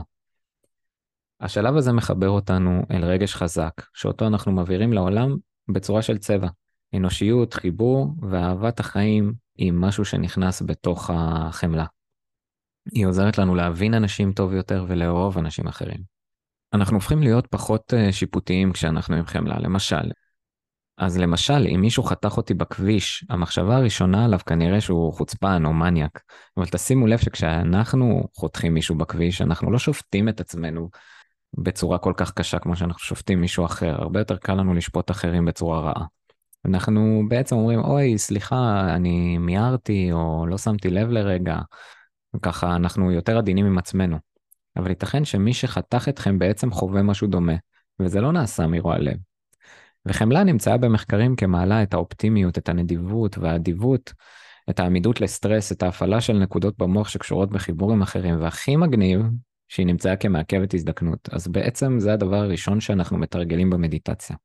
השלב 1.40 1.76
הזה 1.76 1.92
מחבר 1.92 2.30
אותנו 2.30 2.82
אל 2.92 3.06
רגש 3.06 3.36
חזק, 3.36 3.82
שאותו 3.94 4.28
אנחנו 4.28 4.52
מעבירים 4.52 4.94
לעולם 4.94 5.36
בצורה 5.68 6.02
של 6.02 6.18
צבע. 6.18 6.48
אנושיות, 6.96 7.54
חיבור 7.54 8.08
ואהבת 8.22 8.80
החיים 8.80 9.34
היא 9.58 9.74
משהו 9.74 10.06
שנכנס 10.06 10.62
בתוך 10.62 11.10
החמלה. 11.14 11.86
היא 12.92 13.06
עוזרת 13.06 13.38
לנו 13.38 13.56
להבין 13.56 13.94
אנשים 13.94 14.34
טוב 14.34 14.54
יותר 14.54 14.86
ולאהוב 14.88 15.38
אנשים 15.38 15.68
אחרים. 15.68 16.00
אנחנו 16.74 16.96
הופכים 16.96 17.24
להיות 17.24 17.48
פחות 17.48 17.94
אה, 17.94 18.12
שיפוטיים 18.12 18.74
כשאנחנו 18.74 19.16
עם 19.16 19.26
חמלה, 19.26 19.60
למשל. 19.60 20.12
אז 20.98 21.18
למשל, 21.18 21.68
אם 21.76 21.82
מישהו 21.82 22.04
חתך 22.04 22.38
אותי 22.38 22.54
בכביש, 22.54 23.26
המחשבה 23.30 23.76
הראשונה 23.76 24.26
עליו 24.26 24.40
כנראה 24.46 24.82
שהוא 24.82 25.14
חוצפן 25.14 25.66
או 25.66 25.74
מניאק. 25.74 26.22
אבל 26.58 26.66
תשימו 26.66 27.08
לב 27.08 27.20
שכשאנחנו 27.20 28.24
חותכים 28.36 28.74
מישהו 28.74 28.96
בכביש, 28.96 29.42
אנחנו 29.42 29.72
לא 29.72 29.80
שופטים 29.80 30.30
את 30.30 30.40
עצמנו 30.40 30.90
בצורה 31.58 31.98
כל 31.98 32.14
כך 32.18 32.32
קשה 32.32 32.60
כמו 32.60 32.76
שאנחנו 32.76 33.00
שופטים 33.00 33.42
מישהו 33.42 33.66
אחר. 33.66 34.02
הרבה 34.02 34.20
יותר 34.20 34.38
קל 34.38 34.54
לנו 34.54 34.74
לשפוט 34.74 35.12
אחרים 35.12 35.46
בצורה 35.46 35.80
רעה. 35.80 36.06
אנחנו 36.66 37.24
בעצם 37.28 37.56
אומרים, 37.56 37.80
אוי, 37.80 38.18
סליחה, 38.18 38.88
אני 38.96 39.38
מיהרתי 39.38 40.12
או 40.12 40.46
לא 40.48 40.58
שמתי 40.58 40.90
לב 40.90 41.10
לרגע. 41.10 41.58
ככה 42.42 42.76
אנחנו 42.76 43.12
יותר 43.12 43.38
עדינים 43.38 43.66
עם 43.66 43.78
עצמנו. 43.78 44.18
אבל 44.78 44.90
ייתכן 44.90 45.26
שמי 45.26 45.54
שחתך 45.54 46.10
אתכם 46.10 46.40
בעצם 46.40 46.72
חווה 46.72 47.04
משהו 47.04 47.28
דומה, 47.28 47.56
וזה 48.00 48.22
לא 48.22 48.32
נעשה 48.32 48.68
מרוע 48.68 48.98
לב. 48.98 49.18
וחמלה 50.06 50.44
נמצאה 50.44 50.78
במחקרים 50.78 51.36
כמעלה 51.36 51.84
את 51.84 51.94
האופטימיות, 51.94 52.58
את 52.58 52.70
הנדיבות 52.70 53.38
והאדיבות, 53.38 54.14
את 54.70 54.80
העמידות 54.80 55.22
לסטרס, 55.22 55.72
את 55.72 55.84
ההפעלה 55.84 56.22
של 56.22 56.34
נקודות 56.34 56.78
במוח 56.78 57.10
שקשורות 57.10 57.50
בחיבורים 57.50 58.02
אחרים, 58.02 58.42
והכי 58.42 58.76
מגניב, 58.76 59.22
שהיא 59.68 59.86
נמצאה 59.86 60.16
כמעכבת 60.16 60.74
הזדקנות. 60.74 61.30
אז 61.32 61.48
בעצם 61.48 62.00
זה 62.00 62.14
הדבר 62.14 62.36
הראשון 62.36 62.80
שאנחנו 62.80 63.18
מתרגלים 63.18 63.70
במדיטציה. 63.70 64.36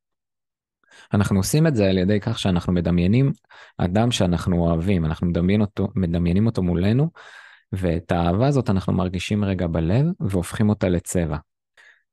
אנחנו 1.14 1.37
עושים 1.37 1.67
את 1.67 1.76
זה 1.76 1.90
על 1.90 1.99
ידי 1.99 2.21
כך 2.21 2.38
שאנחנו 2.38 2.73
מדמיינים 2.73 3.33
אדם 3.79 4.11
שאנחנו 4.11 4.67
אוהבים, 4.67 5.05
אנחנו 5.05 5.26
מדמיין 5.26 5.61
אותו, 5.61 5.88
מדמיינים 5.95 6.47
אותו 6.47 6.62
מולנו, 6.62 7.11
ואת 7.73 8.12
האהבה 8.12 8.47
הזאת 8.47 8.71
אנחנו 8.71 8.93
מרגישים 8.93 9.45
רגע 9.45 9.67
בלב 9.67 10.07
והופכים 10.21 10.69
אותה 10.69 10.88
לצבע. 10.88 11.37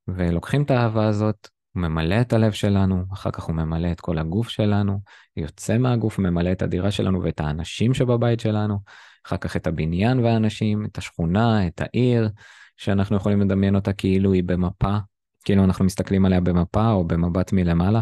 ולוקחים 0.08 0.64
את 0.64 0.72
האהבה 0.72 1.08
הזאת, 1.08 1.48
הוא 1.78 1.82
ממלא 1.82 2.22
את 2.22 2.34
הלב 2.34 2.52
שלנו, 2.52 3.04
אחר 3.14 3.32
כך 3.32 3.44
הוא 3.44 3.56
ממלא 3.56 3.92
את 3.92 4.00
כל 4.00 4.18
הגוף 4.18 4.50
שלנו, 4.50 5.00
יוצא 5.38 5.78
מהגוף, 5.78 6.20
ממלא 6.20 6.52
את 6.52 6.62
הדירה 6.62 6.92
שלנו 6.92 7.24
ואת 7.24 7.40
האנשים 7.40 7.94
שבבית 7.94 8.40
שלנו, 8.40 8.80
אחר 9.26 9.38
כך 9.38 9.56
את 9.56 9.68
הבניין 9.68 10.20
והאנשים, 10.20 10.86
את 10.86 10.98
השכונה, 10.98 11.68
את 11.68 11.82
העיר, 11.82 12.30
שאנחנו 12.78 13.16
יכולים 13.16 13.42
לדמיין 13.42 13.76
אותה 13.76 13.94
כאילו 13.94 14.34
היא 14.34 14.44
במפה, 14.44 14.98
כאילו 15.46 15.64
אנחנו 15.64 15.86
מסתכלים 15.86 16.26
עליה 16.26 16.42
במפה 16.42 16.92
או 16.92 17.04
במבט 17.04 17.54
מלמעלה. 17.54 18.02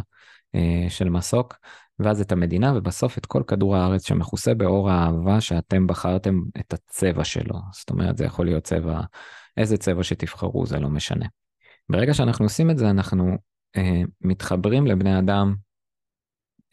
אה, 0.56 0.90
של 0.90 1.10
מסוק, 1.10 1.56
ואז 2.00 2.22
את 2.22 2.32
המדינה, 2.32 2.74
ובסוף 2.76 3.18
את 3.18 3.26
כל 3.26 3.44
כדור 3.48 3.76
הארץ 3.76 4.08
שמכוסה 4.08 4.54
באור 4.54 4.90
האהבה 4.90 5.42
שאתם 5.42 5.88
בחרתם 5.88 6.42
את 6.60 6.74
הצבע 6.74 7.24
שלו. 7.24 7.56
זאת 7.74 7.90
אומרת, 7.90 8.18
זה 8.18 8.26
יכול 8.26 8.46
להיות 8.46 8.64
צבע, 8.64 9.02
איזה 9.58 9.78
צבע 9.78 10.04
שתבחרו, 10.04 10.66
זה 10.66 10.80
לא 10.80 10.90
משנה. 10.90 11.26
ברגע 11.90 12.14
שאנחנו 12.14 12.46
עושים 12.46 12.70
את 12.70 12.78
זה, 12.78 12.90
אנחנו 12.90 13.38
מתחברים 14.22 14.88
לבני 14.88 15.20
אדם 15.20 15.56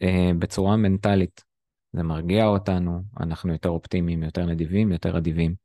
אה, 0.01 0.31
בצורה 0.39 0.77
מנטלית. 0.77 1.43
זה 1.93 2.03
מרגיע 2.03 2.45
אותנו, 2.45 3.03
אנחנו 3.19 3.53
יותר 3.53 3.69
אופטימיים, 3.69 4.23
יותר 4.23 4.45
נדיבים, 4.45 4.91
יותר 4.91 5.17
אדיבים. 5.17 5.55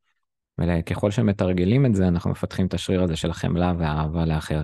וככל 0.61 1.11
שמתרגלים 1.11 1.87
את 1.87 1.95
זה, 1.95 2.09
אנחנו 2.09 2.30
מפתחים 2.30 2.66
את 2.66 2.75
השריר 2.75 3.02
הזה 3.02 3.16
של 3.16 3.30
החמלה 3.30 3.73
והאהבה 3.78 4.25
לאחר. 4.25 4.62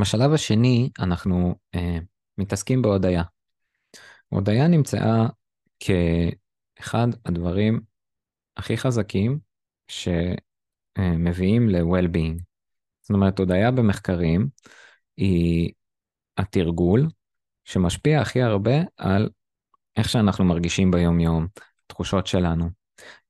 בשלב 0.00 0.32
השני, 0.32 0.90
אנחנו 0.98 1.54
אה, 1.74 1.98
מתעסקים 2.38 2.82
בהודיה. 2.82 3.22
הודיה 4.28 4.68
נמצאה 4.68 5.26
כאחד 5.80 7.08
הדברים 7.24 7.80
הכי 8.56 8.76
חזקים 8.76 9.38
שמביאים 9.88 11.68
ל-well-being. 11.68 12.42
זאת 13.00 13.10
אומרת, 13.10 13.38
הודיה 13.38 13.70
במחקרים 13.70 14.48
היא 15.16 15.72
התרגול 16.38 17.08
שמשפיע 17.64 18.20
הכי 18.20 18.42
הרבה 18.42 18.76
על 18.96 19.28
איך 19.96 20.08
שאנחנו 20.08 20.44
מרגישים 20.44 20.90
ביום-יום, 20.90 21.46
תחושות 21.86 22.26
שלנו. 22.26 22.70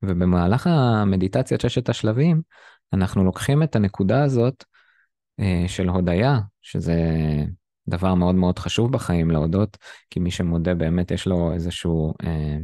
ובמהלך 0.02 0.66
המדיטציית 0.66 1.61
ששת 1.61 1.88
השלבים, 1.88 2.43
אנחנו 2.93 3.25
לוקחים 3.25 3.62
את 3.62 3.76
הנקודה 3.76 4.25
הזאת 4.25 4.64
אה, 5.40 5.64
של 5.69 5.88
הודיה, 5.88 6.38
שזה 6.62 7.02
דבר 7.88 8.14
מאוד 8.14 8.35
מאוד 8.35 8.59
חשוב 8.59 8.93
בחיים 8.93 9.31
להודות, 9.31 9.76
כי 10.11 10.21
מי 10.21 10.31
שמודה 10.31 10.75
באמת 10.75 11.11
יש 11.11 11.26
לו 11.26 11.52
איזשהו 11.52 12.14
אה, 12.25 12.57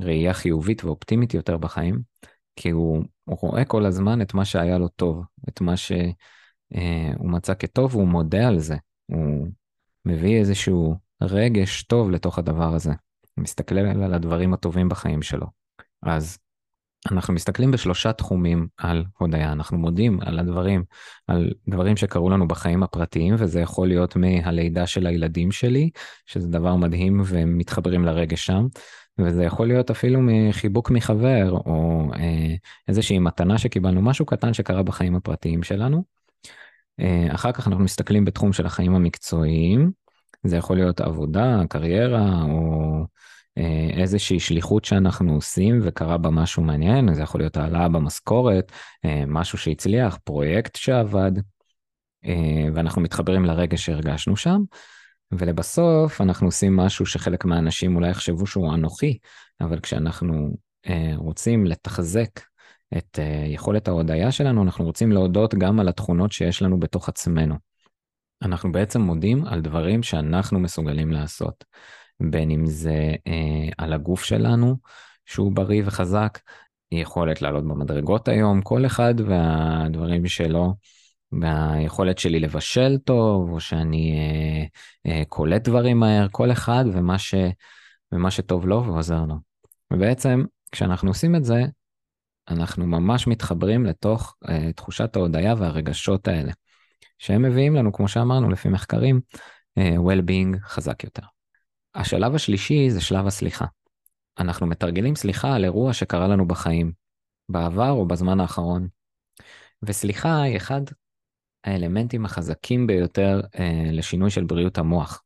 ראייה 0.00 0.34
חיובית 0.34 0.84
ואופטימית 0.84 1.34
יותר 1.34 1.56
בחיים, 1.56 2.00
כי 2.56 2.70
הוא, 2.70 3.04
הוא 3.24 3.38
רואה 3.40 3.64
כל 3.64 3.86
הזמן 3.86 4.22
את 4.22 4.34
מה 4.34 4.44
שהיה 4.44 4.78
לו 4.78 4.88
טוב, 4.88 5.24
את 5.48 5.60
מה 5.60 5.76
שהוא 5.76 6.12
אה, 6.74 7.10
מצא 7.20 7.54
כטוב 7.54 7.96
והוא 7.96 8.08
מודה 8.08 8.48
על 8.48 8.58
זה, 8.58 8.76
הוא 9.06 9.46
מביא 10.04 10.38
איזשהו 10.38 10.96
רגש 11.22 11.82
טוב 11.82 12.10
לתוך 12.10 12.38
הדבר 12.38 12.74
הזה, 12.74 12.92
הוא 13.36 13.42
מסתכל 13.42 13.78
על 13.78 14.14
הדברים 14.14 14.54
הטובים 14.54 14.88
בחיים 14.88 15.22
שלו. 15.22 15.46
אז 16.02 16.38
אנחנו 17.10 17.34
מסתכלים 17.34 17.70
בשלושה 17.70 18.12
תחומים 18.12 18.68
על 18.76 19.04
הודיה, 19.18 19.52
אנחנו 19.52 19.78
מודים 19.78 20.20
על 20.20 20.38
הדברים, 20.38 20.84
על 21.26 21.52
דברים 21.68 21.96
שקרו 21.96 22.30
לנו 22.30 22.48
בחיים 22.48 22.82
הפרטיים, 22.82 23.34
וזה 23.38 23.60
יכול 23.60 23.88
להיות 23.88 24.16
מהלידה 24.16 24.86
של 24.86 25.06
הילדים 25.06 25.52
שלי, 25.52 25.90
שזה 26.26 26.48
דבר 26.48 26.76
מדהים 26.76 27.22
ומתחברים 27.26 28.04
לרגש 28.04 28.46
שם. 28.46 28.66
וזה 29.18 29.44
יכול 29.44 29.68
להיות 29.68 29.90
אפילו 29.90 30.20
מחיבוק 30.22 30.90
מחבר, 30.90 31.50
או 31.50 32.08
אה, 32.14 32.54
איזושהי 32.88 33.18
מתנה 33.18 33.58
שקיבלנו, 33.58 34.02
משהו 34.02 34.26
קטן 34.26 34.54
שקרה 34.54 34.82
בחיים 34.82 35.14
הפרטיים 35.14 35.62
שלנו. 35.62 36.17
אה, 37.00 37.34
אחר 37.34 37.52
כך 37.52 37.68
אנחנו 37.68 37.84
מסתכלים 37.84 38.24
בתחום 38.24 38.52
של 38.52 38.66
החיים 38.66 38.94
המקצועיים, 38.94 39.90
זה 40.44 40.56
יכול 40.56 40.76
להיות 40.76 41.00
עבודה, 41.00 41.62
קריירה, 41.68 42.42
או 42.42 43.04
אה, 43.58 43.90
איזושהי 44.02 44.40
שליחות 44.40 44.84
שאנחנו 44.84 45.34
עושים 45.34 45.80
וקרה 45.82 46.18
בה 46.18 46.30
משהו 46.30 46.62
מעניין, 46.62 47.14
זה 47.14 47.22
יכול 47.22 47.40
להיות 47.40 47.56
העלאה 47.56 47.88
במשכורת, 47.88 48.72
אה, 49.04 49.24
משהו 49.26 49.58
שהצליח, 49.58 50.18
פרויקט 50.24 50.76
שעבד, 50.76 51.32
ואנחנו 52.74 53.02
מתחברים 53.02 53.44
לרגע 53.44 53.76
שהרגשנו 53.76 54.36
שם. 54.36 54.60
ולבסוף 55.32 56.20
אנחנו 56.20 56.46
עושים 56.46 56.76
משהו 56.76 57.06
שחלק 57.06 57.44
מהאנשים 57.44 57.96
אולי 57.96 58.10
יחשבו 58.10 58.46
שהוא 58.46 58.74
אנוכי, 58.74 59.18
אבל 59.60 59.80
כשאנחנו 59.80 60.56
אה, 60.88 61.12
רוצים 61.16 61.66
לתחזק 61.66 62.40
את 62.96 63.18
אה, 63.18 63.44
יכולת 63.46 63.88
ההודיה 63.88 64.32
שלנו, 64.32 64.62
אנחנו 64.62 64.84
רוצים 64.84 65.12
להודות 65.12 65.54
גם 65.54 65.80
על 65.80 65.88
התכונות 65.88 66.32
שיש 66.32 66.62
לנו 66.62 66.80
בתוך 66.80 67.08
עצמנו. 67.08 67.54
אנחנו 68.42 68.72
בעצם 68.72 69.00
מודים 69.00 69.44
על 69.44 69.60
דברים 69.60 70.02
שאנחנו 70.02 70.60
מסוגלים 70.60 71.12
לעשות, 71.12 71.64
בין 72.20 72.50
אם 72.50 72.66
זה 72.66 73.14
אה, 73.26 73.68
על 73.78 73.92
הגוף 73.92 74.24
שלנו, 74.24 74.76
שהוא 75.26 75.52
בריא 75.52 75.82
וחזק, 75.86 76.38
יכולת 76.92 77.42
לעלות 77.42 77.64
במדרגות 77.64 78.28
היום, 78.28 78.62
כל 78.62 78.86
אחד 78.86 79.14
והדברים 79.26 80.26
שלו. 80.26 80.74
מהיכולת 81.32 82.18
שלי 82.18 82.40
לבשל 82.40 82.98
טוב, 83.04 83.50
או 83.52 83.60
שאני 83.60 84.18
אה, 84.18 84.64
אה, 85.12 85.22
קולט 85.28 85.68
דברים 85.68 85.98
מהר, 85.98 86.26
כל 86.30 86.52
אחד 86.52 86.84
ומה, 86.92 87.18
ש, 87.18 87.34
ומה 88.12 88.30
שטוב 88.30 88.66
לו 88.66 88.84
ועוזר 88.84 89.24
לו. 89.24 89.34
ובעצם, 89.92 90.44
כשאנחנו 90.72 91.10
עושים 91.10 91.36
את 91.36 91.44
זה, 91.44 91.64
אנחנו 92.50 92.86
ממש 92.86 93.26
מתחברים 93.26 93.86
לתוך 93.86 94.36
אה, 94.48 94.72
תחושת 94.72 95.16
ההודיה 95.16 95.54
והרגשות 95.58 96.28
האלה, 96.28 96.52
שהם 97.18 97.42
מביאים 97.42 97.74
לנו, 97.74 97.92
כמו 97.92 98.08
שאמרנו, 98.08 98.50
לפי 98.50 98.68
מחקרים, 98.68 99.20
אה, 99.78 99.96
well-being 99.96 100.58
חזק 100.64 101.04
יותר. 101.04 101.22
השלב 101.94 102.34
השלישי 102.34 102.90
זה 102.90 103.00
שלב 103.00 103.26
הסליחה. 103.26 103.66
אנחנו 104.38 104.66
מתרגלים 104.66 105.16
סליחה 105.16 105.54
על 105.54 105.64
אירוע 105.64 105.92
שקרה 105.92 106.28
לנו 106.28 106.48
בחיים, 106.48 106.92
בעבר 107.48 107.90
או 107.90 108.08
בזמן 108.08 108.40
האחרון. 108.40 108.88
וסליחה 109.82 110.42
היא 110.42 110.56
אחד 110.56 110.80
האלמנטים 111.64 112.24
החזקים 112.24 112.86
ביותר 112.86 113.40
אה, 113.58 113.90
לשינוי 113.92 114.30
של 114.30 114.44
בריאות 114.44 114.78
המוח. 114.78 115.22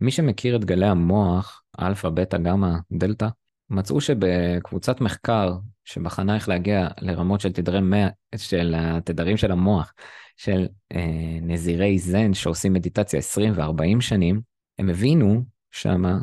מי 0.00 0.10
שמכיר 0.10 0.56
את 0.56 0.64
גלי 0.64 0.86
המוח, 0.86 1.62
אלפא, 1.80 2.08
בטא, 2.08 2.38
גמא, 2.38 2.76
דלתא, 2.92 3.28
מצאו 3.74 4.00
שבקבוצת 4.00 5.00
מחקר 5.00 5.54
שבחנה 5.84 6.34
איך 6.34 6.48
להגיע 6.48 6.88
לרמות 7.00 7.40
של 7.40 7.52
תדרי 7.52 7.80
100, 7.80 8.08
של 8.36 8.74
התדרים 8.76 9.36
של 9.36 9.52
המוח, 9.52 9.92
של 10.36 10.66
אה, 10.92 11.38
נזירי 11.42 11.98
זן 11.98 12.34
שעושים 12.34 12.72
מדיטציה 12.72 13.18
20 13.18 13.52
ו-40 13.56 14.00
שנים, 14.00 14.40
הם 14.78 14.90
הבינו 14.90 15.44
שמה, 15.70 16.18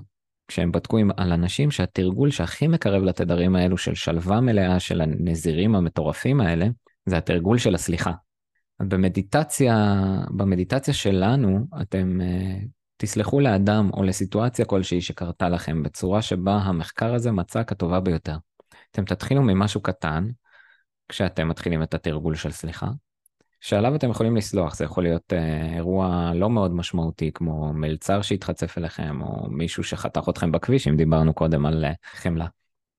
כשהם 0.48 0.72
בדקו 0.72 0.98
עם, 0.98 1.12
על 1.18 1.32
אנשים 1.32 1.72
שהתרגול 1.72 2.32
שהכי 2.32 2.68
מקרב 2.68 3.04
לתדרים 3.04 3.56
האלו 3.56 3.78
של 3.78 3.96
שלווה 3.96 4.42
מלאה 4.42 4.80
של 4.80 5.02
הנזירים 5.02 5.76
המטורפים 5.76 6.42
האלה, 6.42 6.68
זה 7.06 7.18
התרגול 7.18 7.58
של 7.58 7.76
הסליחה. 7.76 8.12
במדיטציה, 8.80 9.96
במדיטציה 10.30 10.94
שלנו, 10.94 11.60
אתם 11.82 12.20
uh, 12.22 12.66
תסלחו 13.02 13.40
לאדם 13.40 13.90
או 13.94 14.04
לסיטואציה 14.04 14.66
כלשהי 14.66 15.02
שקרתה 15.02 15.50
לכם 15.50 15.84
בצורה 15.84 16.22
שבה 16.22 16.54
המחקר 16.54 17.14
הזה 17.14 17.32
מצא 17.32 17.64
כטובה 17.64 18.00
ביותר. 18.00 18.38
אתם 18.92 19.06
תתחילו 19.06 19.42
ממשהו 19.42 19.82
קטן, 19.82 20.28
כשאתם 21.10 21.48
מתחילים 21.48 21.84
את 21.84 21.94
התרגול 21.94 22.36
של 22.36 22.52
סליחה, 22.52 22.88
שעליו 23.60 23.96
אתם 23.96 24.10
יכולים 24.10 24.36
לסלוח, 24.36 24.76
זה 24.76 24.86
יכול 24.86 25.04
להיות 25.04 25.34
uh, 25.34 25.76
אירוע 25.76 26.32
לא 26.36 26.50
מאוד 26.50 26.74
משמעותי, 26.74 27.32
כמו 27.34 27.74
מלצר 27.74 28.22
שהתחצף 28.22 28.78
אליכם, 28.78 29.22
או 29.22 29.50
מישהו 29.50 29.84
שחתך 29.84 30.30
אתכם 30.30 30.52
בכביש, 30.52 30.88
אם 30.88 30.98
דיברנו 30.98 31.34
קודם 31.34 31.66
על 31.66 31.86
uh, 31.86 32.18
חמלה. 32.18 32.48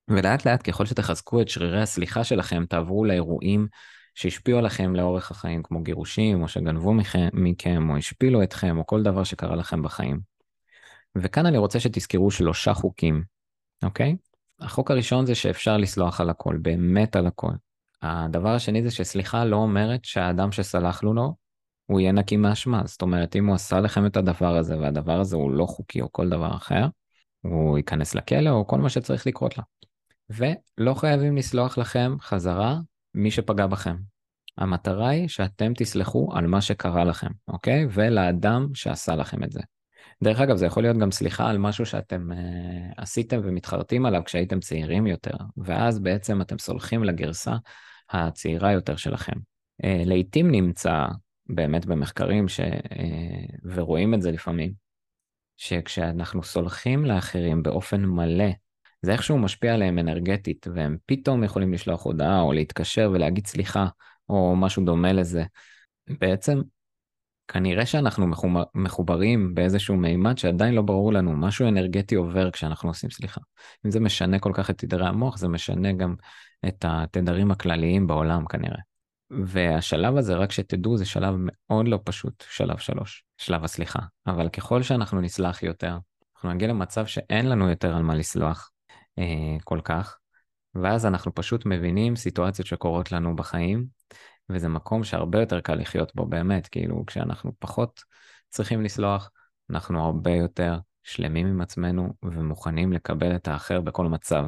ולאט 0.08 0.46
לאט, 0.46 0.70
ככל 0.70 0.86
שתחזקו 0.86 1.40
את 1.40 1.48
שרירי 1.48 1.82
הסליחה 1.82 2.24
שלכם, 2.24 2.64
תעברו 2.68 3.04
לאירועים 3.04 3.66
שהשפיעו 4.14 4.58
עליכם 4.58 4.96
לאורך 4.96 5.30
החיים, 5.30 5.62
כמו 5.62 5.82
גירושים, 5.82 6.42
או 6.42 6.48
שגנבו 6.48 6.94
מכם, 6.94 7.28
מכם, 7.32 7.90
או 7.90 7.96
השפילו 7.96 8.42
אתכם, 8.42 8.78
או 8.78 8.86
כל 8.86 9.02
דבר 9.02 9.24
שקרה 9.24 9.56
לכם 9.56 9.82
בחיים. 9.82 10.20
וכאן 11.16 11.46
אני 11.46 11.58
רוצה 11.58 11.80
שתזכרו 11.80 12.30
שלושה 12.30 12.74
חוקים, 12.74 13.24
אוקיי? 13.84 14.16
החוק 14.60 14.90
הראשון 14.90 15.26
זה 15.26 15.34
שאפשר 15.34 15.76
לסלוח 15.76 16.20
על 16.20 16.30
הכל, 16.30 16.56
באמת 16.62 17.16
על 17.16 17.26
הכל. 17.26 17.52
הדבר 18.02 18.48
השני 18.48 18.82
זה 18.82 18.90
שסליחה 18.90 19.44
לא 19.44 19.56
אומרת 19.56 20.04
שהאדם 20.04 20.52
שסלחנו 20.52 21.14
לו, 21.14 21.34
הוא 21.86 22.00
יהיה 22.00 22.12
נקי 22.12 22.36
מאשמה. 22.36 22.82
זאת 22.84 23.02
אומרת, 23.02 23.36
אם 23.36 23.46
הוא 23.46 23.54
עשה 23.54 23.80
לכם 23.80 24.06
את 24.06 24.16
הדבר 24.16 24.56
הזה, 24.56 24.78
והדבר 24.78 25.20
הזה 25.20 25.36
הוא 25.36 25.50
לא 25.50 25.66
חוקי 25.66 26.00
או 26.00 26.12
כל 26.12 26.28
דבר 26.28 26.56
אחר, 26.56 26.86
הוא 27.40 27.78
ייכנס 27.78 28.14
לכלא 28.14 28.50
או 28.50 28.66
כל 28.66 28.78
מה 28.78 28.88
שצריך 28.88 29.26
לקרות 29.26 29.58
לה. 29.58 29.64
ולא 30.30 30.94
חייבים 30.94 31.36
לסלוח 31.36 31.78
לכם 31.78 32.16
חזרה 32.20 32.78
מי 33.14 33.30
שפגע 33.30 33.66
בכם. 33.66 33.96
המטרה 34.58 35.08
היא 35.08 35.28
שאתם 35.28 35.72
תסלחו 35.76 36.30
על 36.34 36.46
מה 36.46 36.60
שקרה 36.60 37.04
לכם, 37.04 37.30
אוקיי? 37.48 37.86
ולאדם 37.90 38.68
שעשה 38.74 39.16
לכם 39.16 39.44
את 39.44 39.52
זה. 39.52 39.60
דרך 40.22 40.40
אגב, 40.40 40.56
זה 40.56 40.66
יכול 40.66 40.82
להיות 40.82 40.96
גם 40.96 41.10
סליחה 41.10 41.50
על 41.50 41.58
משהו 41.58 41.86
שאתם 41.86 42.28
uh, 42.32 42.34
עשיתם 42.96 43.40
ומתחרטים 43.44 44.06
עליו 44.06 44.22
כשהייתם 44.24 44.60
צעירים 44.60 45.06
יותר, 45.06 45.36
ואז 45.56 45.98
בעצם 45.98 46.40
אתם 46.40 46.58
סולחים 46.58 47.04
לגרסה 47.04 47.52
הצעירה 48.10 48.72
יותר 48.72 48.96
שלכם. 48.96 49.32
Uh, 49.82 49.86
לעתים 50.04 50.50
נמצא, 50.50 51.04
באמת 51.46 51.86
במחקרים, 51.86 52.48
ש, 52.48 52.60
uh, 52.60 52.64
ורואים 53.64 54.14
את 54.14 54.22
זה 54.22 54.30
לפעמים, 54.30 54.72
שכשאנחנו 55.56 56.42
סולחים 56.42 57.04
לאחרים 57.04 57.62
באופן 57.62 58.04
מלא 58.04 58.50
זה 59.02 59.12
איכשהו 59.12 59.38
משפיע 59.38 59.74
עליהם 59.74 59.98
אנרגטית, 59.98 60.66
והם 60.74 60.96
פתאום 61.06 61.44
יכולים 61.44 61.72
לשלוח 61.72 62.04
הודעה 62.04 62.40
או 62.40 62.52
להתקשר 62.52 63.10
ולהגיד 63.14 63.46
סליחה, 63.46 63.86
או 64.28 64.56
משהו 64.56 64.84
דומה 64.84 65.12
לזה. 65.12 65.44
בעצם, 66.20 66.60
כנראה 67.48 67.86
שאנחנו 67.86 68.26
מחוברים 68.74 69.54
באיזשהו 69.54 69.96
מימד 69.96 70.38
שעדיין 70.38 70.74
לא 70.74 70.82
ברור 70.82 71.12
לנו, 71.12 71.36
משהו 71.36 71.68
אנרגטי 71.68 72.14
עובר 72.14 72.50
כשאנחנו 72.50 72.90
עושים 72.90 73.10
סליחה. 73.10 73.40
אם 73.86 73.90
זה 73.90 74.00
משנה 74.00 74.38
כל 74.38 74.52
כך 74.54 74.70
את 74.70 74.78
תדרי 74.78 75.06
המוח, 75.06 75.38
זה 75.38 75.48
משנה 75.48 75.92
גם 75.92 76.14
את 76.68 76.84
התדרים 76.88 77.50
הכלליים 77.50 78.06
בעולם 78.06 78.46
כנראה. 78.46 78.78
והשלב 79.30 80.16
הזה, 80.16 80.34
רק 80.34 80.52
שתדעו, 80.52 80.96
זה 80.96 81.04
שלב 81.04 81.34
מאוד 81.38 81.88
לא 81.88 81.98
פשוט, 82.04 82.44
שלב 82.50 82.78
שלוש, 82.78 83.24
שלב 83.38 83.64
הסליחה. 83.64 84.00
אבל 84.26 84.48
ככל 84.48 84.82
שאנחנו 84.82 85.20
נסלח 85.20 85.62
יותר, 85.62 85.98
אנחנו 86.34 86.52
נגיע 86.52 86.68
למצב 86.68 87.06
שאין 87.06 87.48
לנו 87.48 87.70
יותר 87.70 87.96
על 87.96 88.02
מה 88.02 88.14
לסלוח, 88.14 88.71
כל 89.64 89.80
כך, 89.84 90.18
ואז 90.74 91.06
אנחנו 91.06 91.34
פשוט 91.34 91.66
מבינים 91.66 92.16
סיטואציות 92.16 92.66
שקורות 92.66 93.12
לנו 93.12 93.36
בחיים, 93.36 93.86
וזה 94.48 94.68
מקום 94.68 95.04
שהרבה 95.04 95.40
יותר 95.40 95.60
קל 95.60 95.74
לחיות 95.74 96.14
בו 96.14 96.26
באמת, 96.26 96.68
כאילו 96.68 97.06
כשאנחנו 97.06 97.52
פחות 97.58 98.02
צריכים 98.48 98.82
לסלוח, 98.82 99.30
אנחנו 99.70 100.04
הרבה 100.04 100.30
יותר 100.30 100.78
שלמים 101.02 101.46
עם 101.46 101.60
עצמנו 101.60 102.12
ומוכנים 102.22 102.92
לקבל 102.92 103.36
את 103.36 103.48
האחר 103.48 103.80
בכל 103.80 104.06
מצב, 104.06 104.44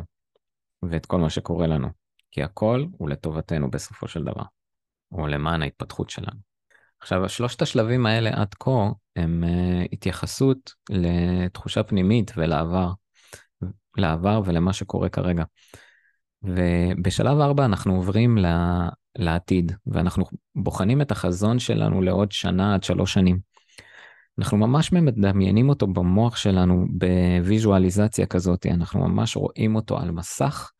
ואת 0.82 1.06
כל 1.06 1.18
מה 1.18 1.30
שקורה 1.30 1.66
לנו, 1.66 1.88
כי 2.30 2.42
הכל 2.42 2.84
הוא 2.98 3.08
לטובתנו 3.08 3.70
בסופו 3.70 4.08
של 4.08 4.24
דבר, 4.24 4.44
או 5.12 5.26
למען 5.26 5.62
ההתפתחות 5.62 6.10
שלנו. 6.10 6.54
עכשיו, 7.00 7.28
שלושת 7.28 7.62
השלבים 7.62 8.06
האלה 8.06 8.30
עד 8.32 8.54
כה 8.54 8.90
הם 9.16 9.44
uh, 9.44 9.88
התייחסות 9.92 10.74
לתחושה 10.90 11.82
פנימית 11.82 12.32
ולעבר. 12.36 12.92
לעבר 13.96 14.42
ולמה 14.44 14.72
שקורה 14.72 15.08
כרגע. 15.08 15.44
ובשלב 16.42 17.40
4 17.40 17.64
אנחנו 17.64 17.96
עוברים 17.96 18.38
לעתיד, 19.18 19.72
ואנחנו 19.86 20.24
בוחנים 20.54 21.00
את 21.00 21.10
החזון 21.10 21.58
שלנו 21.58 22.02
לעוד 22.02 22.32
שנה 22.32 22.74
עד 22.74 22.82
שלוש 22.82 23.12
שנים. 23.12 23.38
אנחנו 24.38 24.56
ממש 24.56 24.92
מדמיינים 24.92 25.68
אותו 25.68 25.86
במוח 25.86 26.36
שלנו 26.36 26.86
בוויזואליזציה 26.90 28.26
כזאת, 28.26 28.66
אנחנו 28.66 29.08
ממש 29.08 29.36
רואים 29.36 29.76
אותו 29.76 29.98
על 29.98 30.10
מסך 30.10 30.70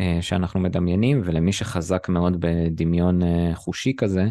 אה, 0.00 0.18
שאנחנו 0.20 0.60
מדמיינים, 0.60 1.22
ולמי 1.24 1.52
שחזק 1.52 2.08
מאוד 2.08 2.36
בדמיון 2.40 3.22
אה, 3.22 3.50
חושי 3.54 3.92
כזה, 3.96 4.28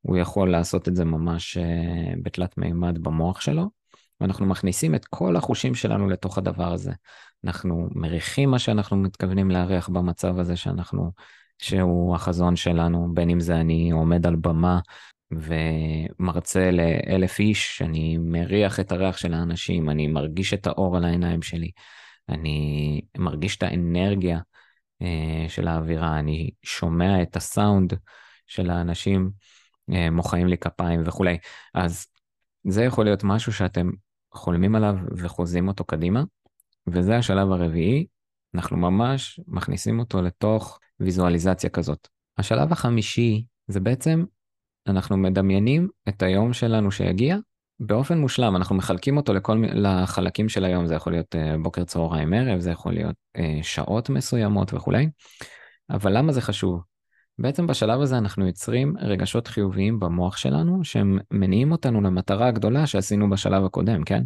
הוא 0.00 0.16
יכול 0.16 0.50
לעשות 0.50 0.88
את 0.88 0.96
זה 0.96 1.04
ממש 1.04 1.56
אה, 1.56 2.12
בתלת 2.22 2.58
מימד 2.58 2.98
במוח 2.98 3.40
שלו, 3.40 3.70
ואנחנו 4.20 4.46
מכניסים 4.46 4.94
את 4.94 5.04
כל 5.04 5.36
החושים 5.36 5.74
שלנו 5.74 6.08
לתוך 6.08 6.38
הדבר 6.38 6.72
הזה. 6.72 6.92
אנחנו 7.44 7.88
מריחים 7.94 8.50
מה 8.50 8.58
שאנחנו 8.58 8.96
מתכוונים 8.96 9.50
לארח 9.50 9.88
במצב 9.88 10.38
הזה 10.38 10.56
שאנחנו, 10.56 11.12
שהוא 11.58 12.14
החזון 12.14 12.56
שלנו, 12.56 13.14
בין 13.14 13.30
אם 13.30 13.40
זה 13.40 13.60
אני 13.60 13.90
עומד 13.90 14.26
על 14.26 14.36
במה 14.36 14.80
ומרצה 15.30 16.70
לאלף 16.70 17.38
איש, 17.38 17.82
אני 17.82 18.18
מריח 18.18 18.80
את 18.80 18.92
הריח 18.92 19.16
של 19.16 19.34
האנשים, 19.34 19.90
אני 19.90 20.06
מרגיש 20.06 20.54
את 20.54 20.66
האור 20.66 20.96
על 20.96 21.04
העיניים 21.04 21.42
שלי. 21.42 21.70
אני 22.28 23.00
מרגיש 23.18 23.56
את 23.56 23.62
האנרגיה 23.62 24.38
אה, 25.02 25.48
של 25.48 25.68
האווירה, 25.68 26.18
אני 26.18 26.50
שומע 26.62 27.22
את 27.22 27.36
הסאונד 27.36 27.92
של 28.46 28.70
האנשים 28.70 29.30
אה, 29.92 30.10
מוחאים 30.10 30.46
לי 30.46 30.58
כפיים 30.58 31.02
וכולי. 31.04 31.38
אז 31.74 32.06
זה 32.64 32.84
יכול 32.84 33.04
להיות 33.04 33.24
משהו 33.24 33.52
שאתם 33.52 33.90
חולמים 34.34 34.74
עליו 34.74 34.94
וחוזים 35.16 35.68
אותו 35.68 35.84
קדימה, 35.84 36.22
וזה 36.92 37.16
השלב 37.16 37.52
הרביעי, 37.52 38.06
אנחנו 38.54 38.76
ממש 38.76 39.40
מכניסים 39.46 39.98
אותו 39.98 40.22
לתוך 40.22 40.78
ויזואליזציה 41.00 41.70
כזאת. 41.70 42.08
השלב 42.38 42.72
החמישי 42.72 43.44
זה 43.66 43.80
בעצם, 43.80 44.24
אנחנו 44.86 45.16
מדמיינים 45.16 45.88
את 46.08 46.22
היום 46.22 46.52
שלנו 46.52 46.90
שיגיע 46.90 47.36
באופן 47.80 48.18
מושלם, 48.18 48.56
אנחנו 48.56 48.76
מחלקים 48.76 49.16
אותו 49.16 49.32
לכל, 49.34 49.64
לחלקים 49.72 50.48
של 50.48 50.64
היום, 50.64 50.86
זה 50.86 50.94
יכול 50.94 51.12
להיות 51.12 51.34
uh, 51.34 51.62
בוקר, 51.62 51.84
צהריים, 51.84 52.34
ערב, 52.34 52.60
זה 52.60 52.70
יכול 52.70 52.92
להיות 52.92 53.16
uh, 53.36 53.40
שעות 53.62 54.10
מסוימות 54.10 54.74
וכולי, 54.74 55.08
אבל 55.90 56.16
למה 56.18 56.32
זה 56.32 56.40
חשוב? 56.40 56.82
בעצם 57.38 57.66
בשלב 57.66 58.00
הזה 58.00 58.18
אנחנו 58.18 58.46
יוצרים 58.46 58.94
רגשות 58.98 59.48
חיוביים 59.48 60.00
במוח 60.00 60.36
שלנו, 60.36 60.84
שהם 60.84 61.18
מניעים 61.30 61.72
אותנו 61.72 62.00
למטרה 62.00 62.48
הגדולה 62.48 62.86
שעשינו 62.86 63.30
בשלב 63.30 63.64
הקודם, 63.64 64.04
כן? 64.04 64.22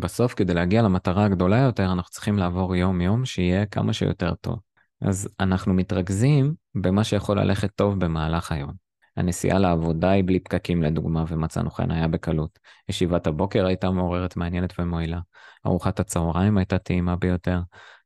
בסוף, 0.00 0.34
כדי 0.34 0.54
להגיע 0.54 0.82
למטרה 0.82 1.24
הגדולה 1.24 1.58
יותר, 1.58 1.92
אנחנו 1.92 2.10
צריכים 2.10 2.38
לעבור 2.38 2.76
יום-יום 2.76 3.24
שיהיה 3.24 3.66
כמה 3.66 3.92
שיותר 3.92 4.34
טוב. 4.34 4.58
אז 5.00 5.28
אנחנו 5.40 5.74
מתרכזים 5.74 6.54
במה 6.74 7.04
שיכול 7.04 7.40
ללכת 7.40 7.70
טוב 7.74 8.00
במהלך 8.00 8.52
היום. 8.52 8.72
הנסיעה 9.16 9.58
לעבודה 9.58 10.10
היא 10.10 10.24
בלי 10.26 10.40
פקקים 10.40 10.82
לדוגמה, 10.82 11.24
ומצאנו 11.28 11.70
חניה 11.70 12.08
בקלות. 12.08 12.58
ישיבת 12.88 13.26
הבוקר 13.26 13.66
הייתה 13.66 13.90
מעוררת, 13.90 14.36
מעניינת 14.36 14.72
ומועילה. 14.78 15.20
ארוחת 15.66 16.00
הצהריים 16.00 16.58
הייתה 16.58 16.78
טעימה 16.78 17.16
ביותר. 17.16 17.60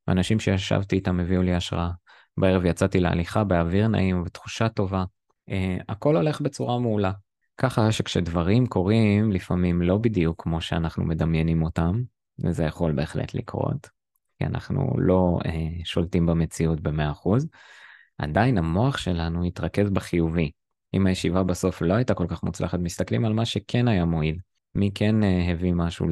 האנשים 0.08 0.40
שישבתי 0.40 0.96
איתם 0.96 1.20
הביאו 1.20 1.42
לי 1.42 1.54
השראה. 1.54 1.90
בערב 2.36 2.64
יצאתי 2.64 3.00
להליכה 3.00 3.44
באוויר 3.44 3.88
נעים 3.88 4.20
ובתחושה 4.20 4.68
טובה. 4.68 5.04
Uh, 5.50 5.52
הכל 5.88 6.16
הולך 6.16 6.40
בצורה 6.40 6.78
מעולה. 6.78 7.12
ככה 7.58 7.92
שכשדברים 7.92 8.66
קורים 8.66 9.32
לפעמים 9.32 9.82
לא 9.82 9.98
בדיוק 9.98 10.42
כמו 10.42 10.60
שאנחנו 10.60 11.04
מדמיינים 11.04 11.62
אותם, 11.62 12.02
וזה 12.38 12.64
יכול 12.64 12.92
בהחלט 12.92 13.34
לקרות, 13.34 13.88
כי 14.38 14.44
אנחנו 14.44 14.92
לא 14.98 15.38
uh, 15.44 15.48
שולטים 15.84 16.26
במציאות 16.26 16.80
ב-100%, 16.80 17.28
עדיין 18.18 18.58
המוח 18.58 18.98
שלנו 18.98 19.44
יתרכז 19.44 19.90
בחיובי. 19.90 20.50
אם 20.94 21.06
הישיבה 21.06 21.42
בסוף 21.42 21.82
לא 21.82 21.94
הייתה 21.94 22.14
כל 22.14 22.26
כך 22.28 22.42
מוצלחת, 22.42 22.78
מסתכלים 22.78 23.24
על 23.24 23.32
מה 23.32 23.44
שכן 23.44 23.88
היה 23.88 24.04
מועיל, 24.04 24.38
מי 24.74 24.90
כן 24.94 25.22
uh, 25.22 25.50
הביא 25.52 25.72
משהו 25.74 26.06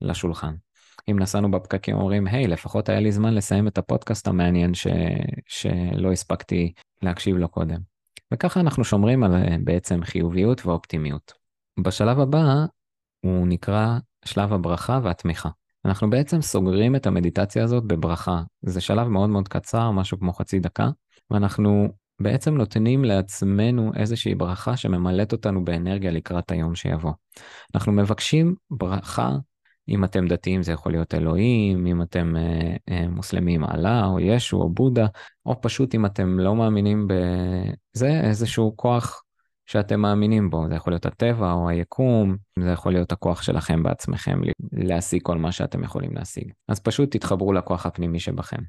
לשולחן. 0.00 0.54
אם 1.10 1.18
נסענו 1.18 1.50
בפקקים 1.50 1.96
אומרים, 1.96 2.26
היי, 2.26 2.44
hey, 2.44 2.48
לפחות 2.48 2.88
היה 2.88 3.00
לי 3.00 3.12
זמן 3.12 3.34
לסיים 3.34 3.68
את 3.68 3.78
הפודקאסט 3.78 4.28
המעניין 4.28 4.74
ש... 4.74 4.86
שלא 5.46 6.12
הספקתי 6.12 6.72
להקשיב 7.02 7.36
לו 7.36 7.48
קודם. 7.48 7.97
וככה 8.34 8.60
אנחנו 8.60 8.84
שומרים 8.84 9.24
על 9.24 9.34
אה, 9.34 9.56
בעצם 9.64 10.00
חיוביות 10.04 10.66
ואופטימיות. 10.66 11.32
בשלב 11.84 12.20
הבא 12.20 12.64
הוא 13.20 13.46
נקרא 13.46 13.98
שלב 14.24 14.52
הברכה 14.52 15.00
והתמיכה. 15.02 15.48
אנחנו 15.84 16.10
בעצם 16.10 16.42
סוגרים 16.42 16.96
את 16.96 17.06
המדיטציה 17.06 17.64
הזאת 17.64 17.84
בברכה. 17.84 18.42
זה 18.62 18.80
שלב 18.80 19.08
מאוד 19.08 19.30
מאוד 19.30 19.48
קצר, 19.48 19.90
משהו 19.90 20.18
כמו 20.18 20.32
חצי 20.32 20.60
דקה, 20.60 20.88
ואנחנו 21.30 21.88
בעצם 22.20 22.56
נותנים 22.56 23.04
לעצמנו 23.04 23.92
איזושהי 23.96 24.34
ברכה 24.34 24.76
שממלאת 24.76 25.32
אותנו 25.32 25.64
באנרגיה 25.64 26.10
לקראת 26.10 26.50
היום 26.50 26.74
שיבוא. 26.74 27.12
אנחנו 27.74 27.92
מבקשים 27.92 28.54
ברכה 28.70 29.36
אם 29.88 30.04
אתם 30.04 30.26
דתיים 30.26 30.62
זה 30.62 30.72
יכול 30.72 30.92
להיות 30.92 31.14
אלוהים, 31.14 31.86
אם 31.86 32.02
אתם 32.02 32.36
אה, 32.36 32.76
אה, 32.90 33.08
מוסלמים 33.08 33.64
אללה 33.64 34.06
או 34.06 34.20
ישו 34.20 34.56
או 34.56 34.70
בודה, 34.70 35.06
או 35.46 35.60
פשוט 35.60 35.94
אם 35.94 36.06
אתם 36.06 36.38
לא 36.38 36.54
מאמינים 36.54 37.08
בזה, 37.08 38.20
איזשהו 38.20 38.76
כוח 38.76 39.22
שאתם 39.66 40.00
מאמינים 40.00 40.50
בו, 40.50 40.68
זה 40.68 40.74
יכול 40.74 40.92
להיות 40.92 41.06
הטבע 41.06 41.52
או 41.52 41.68
היקום, 41.68 42.36
זה 42.58 42.70
יכול 42.70 42.92
להיות 42.92 43.12
הכוח 43.12 43.42
שלכם 43.42 43.82
בעצמכם 43.82 44.40
להשיג 44.72 45.22
כל 45.22 45.38
מה 45.38 45.52
שאתם 45.52 45.84
יכולים 45.84 46.10
להשיג. 46.14 46.52
אז 46.68 46.80
פשוט 46.80 47.16
תתחברו 47.16 47.52
לכוח 47.52 47.86
הפנימי 47.86 48.20
שבכם. 48.20 48.60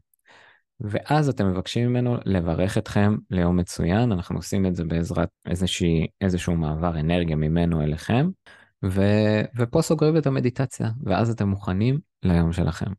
ואז 0.81 1.29
אתם 1.29 1.49
מבקשים 1.49 1.89
ממנו 1.89 2.17
לברך 2.25 2.77
אתכם 2.77 3.15
ליום 3.31 3.57
מצוין, 3.57 4.11
אנחנו 4.11 4.35
עושים 4.35 4.65
את 4.65 4.75
זה 4.75 4.83
בעזרת 4.85 5.29
איזושהי, 5.45 6.07
איזשהו 6.21 6.55
מעבר 6.55 6.99
אנרגיה 6.99 7.35
ממנו 7.35 7.81
אליכם, 7.81 8.29
ו... 8.85 9.01
ופה 9.57 9.81
סוגרים 9.81 10.17
את 10.17 10.27
המדיטציה, 10.27 10.89
ואז 11.03 11.29
אתם 11.29 11.47
מוכנים 11.47 11.99
ליום 12.23 12.53
שלכם. 12.53 12.91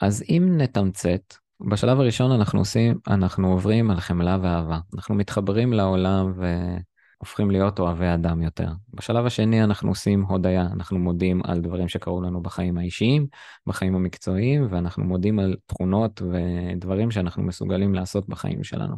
אז 0.00 0.24
אם 0.28 0.48
נתמצת, 0.56 1.34
בשלב 1.60 2.00
הראשון 2.00 2.32
אנחנו 2.32 2.58
עושים, 2.58 2.98
אנחנו 3.08 3.52
עוברים 3.52 3.90
על 3.90 4.00
חמלה 4.00 4.38
ואהבה. 4.42 4.78
אנחנו 4.94 5.14
מתחברים 5.14 5.72
לעולם 5.72 6.32
והופכים 6.36 7.50
להיות 7.50 7.78
אוהבי 7.78 8.14
אדם 8.14 8.42
יותר. 8.42 8.68
בשלב 8.94 9.26
השני 9.26 9.64
אנחנו 9.64 9.88
עושים 9.88 10.22
הודיה, 10.22 10.62
אנחנו 10.62 10.98
מודים 10.98 11.40
על 11.44 11.60
דברים 11.60 11.88
שקרו 11.88 12.22
לנו 12.22 12.42
בחיים 12.42 12.78
האישיים, 12.78 13.26
בחיים 13.66 13.94
המקצועיים, 13.94 14.66
ואנחנו 14.70 15.04
מודים 15.04 15.38
על 15.38 15.56
תכונות 15.66 16.22
ודברים 16.22 17.10
שאנחנו 17.10 17.42
מסוגלים 17.42 17.94
לעשות 17.94 18.28
בחיים 18.28 18.64
שלנו. 18.64 18.96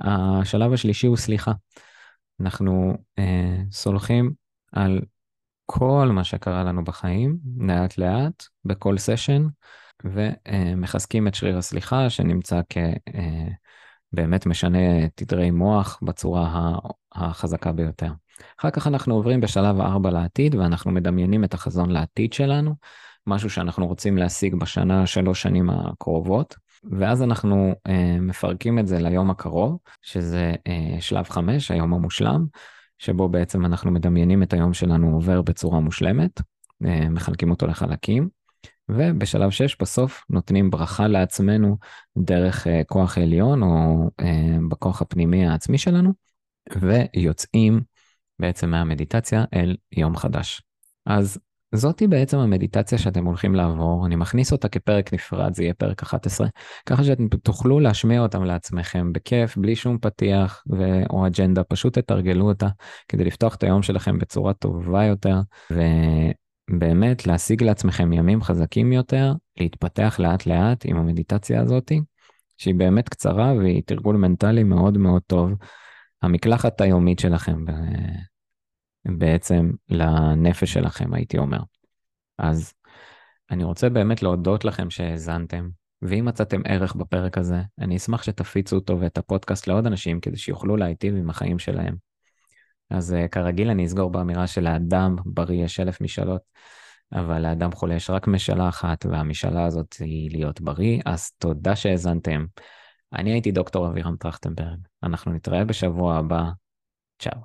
השלב 0.00 0.72
השלישי 0.72 1.06
הוא 1.06 1.16
סליחה. 1.16 1.52
אנחנו 2.40 2.94
אה, 3.18 3.62
סולחים 3.70 4.32
על 4.72 5.00
כל 5.66 6.10
מה 6.12 6.24
שקרה 6.24 6.64
לנו 6.64 6.84
בחיים, 6.84 7.38
לאט 7.58 7.98
לאט, 7.98 8.44
בכל 8.64 8.98
סשן, 8.98 9.46
ומחזקים 10.04 11.28
את 11.28 11.34
שריר 11.34 11.58
הסליחה, 11.58 12.10
שנמצא 12.10 12.60
כבאמת 14.12 14.46
משנה 14.46 15.08
תדרי 15.14 15.50
מוח 15.50 15.98
בצורה 16.02 16.72
החזקה 17.14 17.72
ביותר. 17.72 18.10
אחר 18.60 18.70
כך 18.70 18.86
אנחנו 18.86 19.14
עוברים 19.14 19.40
בשלב 19.40 19.80
הארבע 19.80 20.10
לעתיד, 20.10 20.54
ואנחנו 20.54 20.90
מדמיינים 20.90 21.44
את 21.44 21.54
החזון 21.54 21.90
לעתיד 21.90 22.32
שלנו, 22.32 22.74
משהו 23.26 23.50
שאנחנו 23.50 23.86
רוצים 23.86 24.18
להשיג 24.18 24.54
בשנה, 24.54 25.06
שלוש 25.06 25.42
שנים 25.42 25.70
הקרובות. 25.70 26.56
ואז 26.90 27.22
אנחנו 27.22 27.74
אה, 27.86 28.16
מפרקים 28.20 28.78
את 28.78 28.86
זה 28.86 28.98
ליום 28.98 29.30
הקרוב, 29.30 29.78
שזה 30.02 30.54
אה, 30.66 30.96
שלב 31.00 31.24
חמש, 31.28 31.70
היום 31.70 31.94
המושלם, 31.94 32.46
שבו 32.98 33.28
בעצם 33.28 33.64
אנחנו 33.66 33.90
מדמיינים 33.90 34.42
את 34.42 34.52
היום 34.52 34.74
שלנו 34.74 35.14
עובר 35.14 35.42
בצורה 35.42 35.80
מושלמת, 35.80 36.40
אה, 36.84 37.08
מחלקים 37.08 37.50
אותו 37.50 37.66
לחלקים, 37.66 38.28
ובשלב 38.88 39.50
6 39.50 39.76
בסוף 39.80 40.24
נותנים 40.30 40.70
ברכה 40.70 41.08
לעצמנו 41.08 41.76
דרך 42.18 42.66
אה, 42.66 42.82
כוח 42.86 43.18
עליון 43.18 43.62
או 43.62 44.10
אה, 44.20 44.56
בכוח 44.68 45.02
הפנימי 45.02 45.46
העצמי 45.46 45.78
שלנו, 45.78 46.12
ויוצאים 46.80 47.80
בעצם 48.38 48.70
מהמדיטציה 48.70 49.44
אל 49.54 49.76
יום 49.92 50.16
חדש. 50.16 50.62
אז 51.06 51.38
זאתי 51.74 52.06
בעצם 52.06 52.38
המדיטציה 52.38 52.98
שאתם 52.98 53.24
הולכים 53.24 53.54
לעבור, 53.54 54.06
אני 54.06 54.16
מכניס 54.16 54.52
אותה 54.52 54.68
כפרק 54.68 55.14
נפרד, 55.14 55.54
זה 55.54 55.62
יהיה 55.62 55.74
פרק 55.74 56.02
11, 56.02 56.48
ככה 56.86 57.04
שאתם 57.04 57.28
תוכלו 57.28 57.80
להשמיע 57.80 58.20
אותם 58.20 58.44
לעצמכם 58.44 59.12
בכיף, 59.12 59.56
בלי 59.56 59.76
שום 59.76 59.98
פתיח 59.98 60.64
ו... 60.70 61.02
או 61.10 61.26
אג'נדה, 61.26 61.64
פשוט 61.64 61.98
תתרגלו 61.98 62.48
אותה 62.48 62.68
כדי 63.08 63.24
לפתוח 63.24 63.54
את 63.54 63.62
היום 63.62 63.82
שלכם 63.82 64.18
בצורה 64.18 64.52
טובה 64.52 65.04
יותר, 65.04 65.40
ובאמת 65.70 67.26
להשיג 67.26 67.62
לעצמכם 67.62 68.12
ימים 68.12 68.42
חזקים 68.42 68.92
יותר, 68.92 69.32
להתפתח 69.60 70.16
לאט 70.18 70.46
לאט 70.46 70.86
עם 70.86 70.96
המדיטציה 70.96 71.60
הזאתי, 71.60 72.00
שהיא 72.58 72.74
באמת 72.74 73.08
קצרה 73.08 73.54
והיא 73.54 73.82
תרגול 73.86 74.16
מנטלי 74.16 74.62
מאוד 74.62 74.98
מאוד 74.98 75.22
טוב. 75.26 75.50
המקלחת 76.22 76.80
היומית 76.80 77.18
שלכם 77.18 77.64
בעצם 79.06 79.70
לנפש 79.88 80.72
שלכם, 80.72 81.14
הייתי 81.14 81.38
אומר. 81.38 81.60
אז 82.38 82.72
אני 83.50 83.64
רוצה 83.64 83.88
באמת 83.88 84.22
להודות 84.22 84.64
לכם 84.64 84.90
שהאזנתם, 84.90 85.68
ואם 86.02 86.24
מצאתם 86.24 86.60
ערך 86.64 86.94
בפרק 86.94 87.38
הזה, 87.38 87.60
אני 87.78 87.96
אשמח 87.96 88.22
שתפיצו 88.22 88.76
אותו 88.76 89.00
ואת 89.00 89.18
הפודקאסט 89.18 89.66
לעוד 89.66 89.86
אנשים 89.86 90.20
כדי 90.20 90.36
שיוכלו 90.36 90.76
להיטיב 90.76 91.14
עם 91.16 91.30
החיים 91.30 91.58
שלהם. 91.58 91.96
אז 92.90 93.14
uh, 93.14 93.28
כרגיל 93.28 93.70
אני 93.70 93.86
אסגור 93.86 94.10
באמירה 94.10 94.46
של 94.46 94.66
האדם 94.66 95.16
בריא 95.24 95.64
יש 95.64 95.80
אלף 95.80 96.00
משאלות, 96.00 96.40
אבל 97.12 97.42
לאדם 97.42 97.72
חולה 97.72 97.94
יש 97.94 98.10
רק 98.10 98.26
משאלה 98.26 98.68
אחת, 98.68 99.06
והמשאלה 99.06 99.64
הזאת 99.66 99.96
היא 100.00 100.30
להיות 100.30 100.60
בריא, 100.60 101.02
אז 101.06 101.30
תודה 101.30 101.76
שהאזנתם. 101.76 102.44
אני 103.12 103.32
הייתי 103.32 103.52
דוקטור 103.52 103.88
אבירם 103.88 104.16
טרכטנברג, 104.16 104.78
אנחנו 105.02 105.32
נתראה 105.32 105.64
בשבוע 105.64 106.16
הבא, 106.16 106.42
צ'או. 107.18 107.40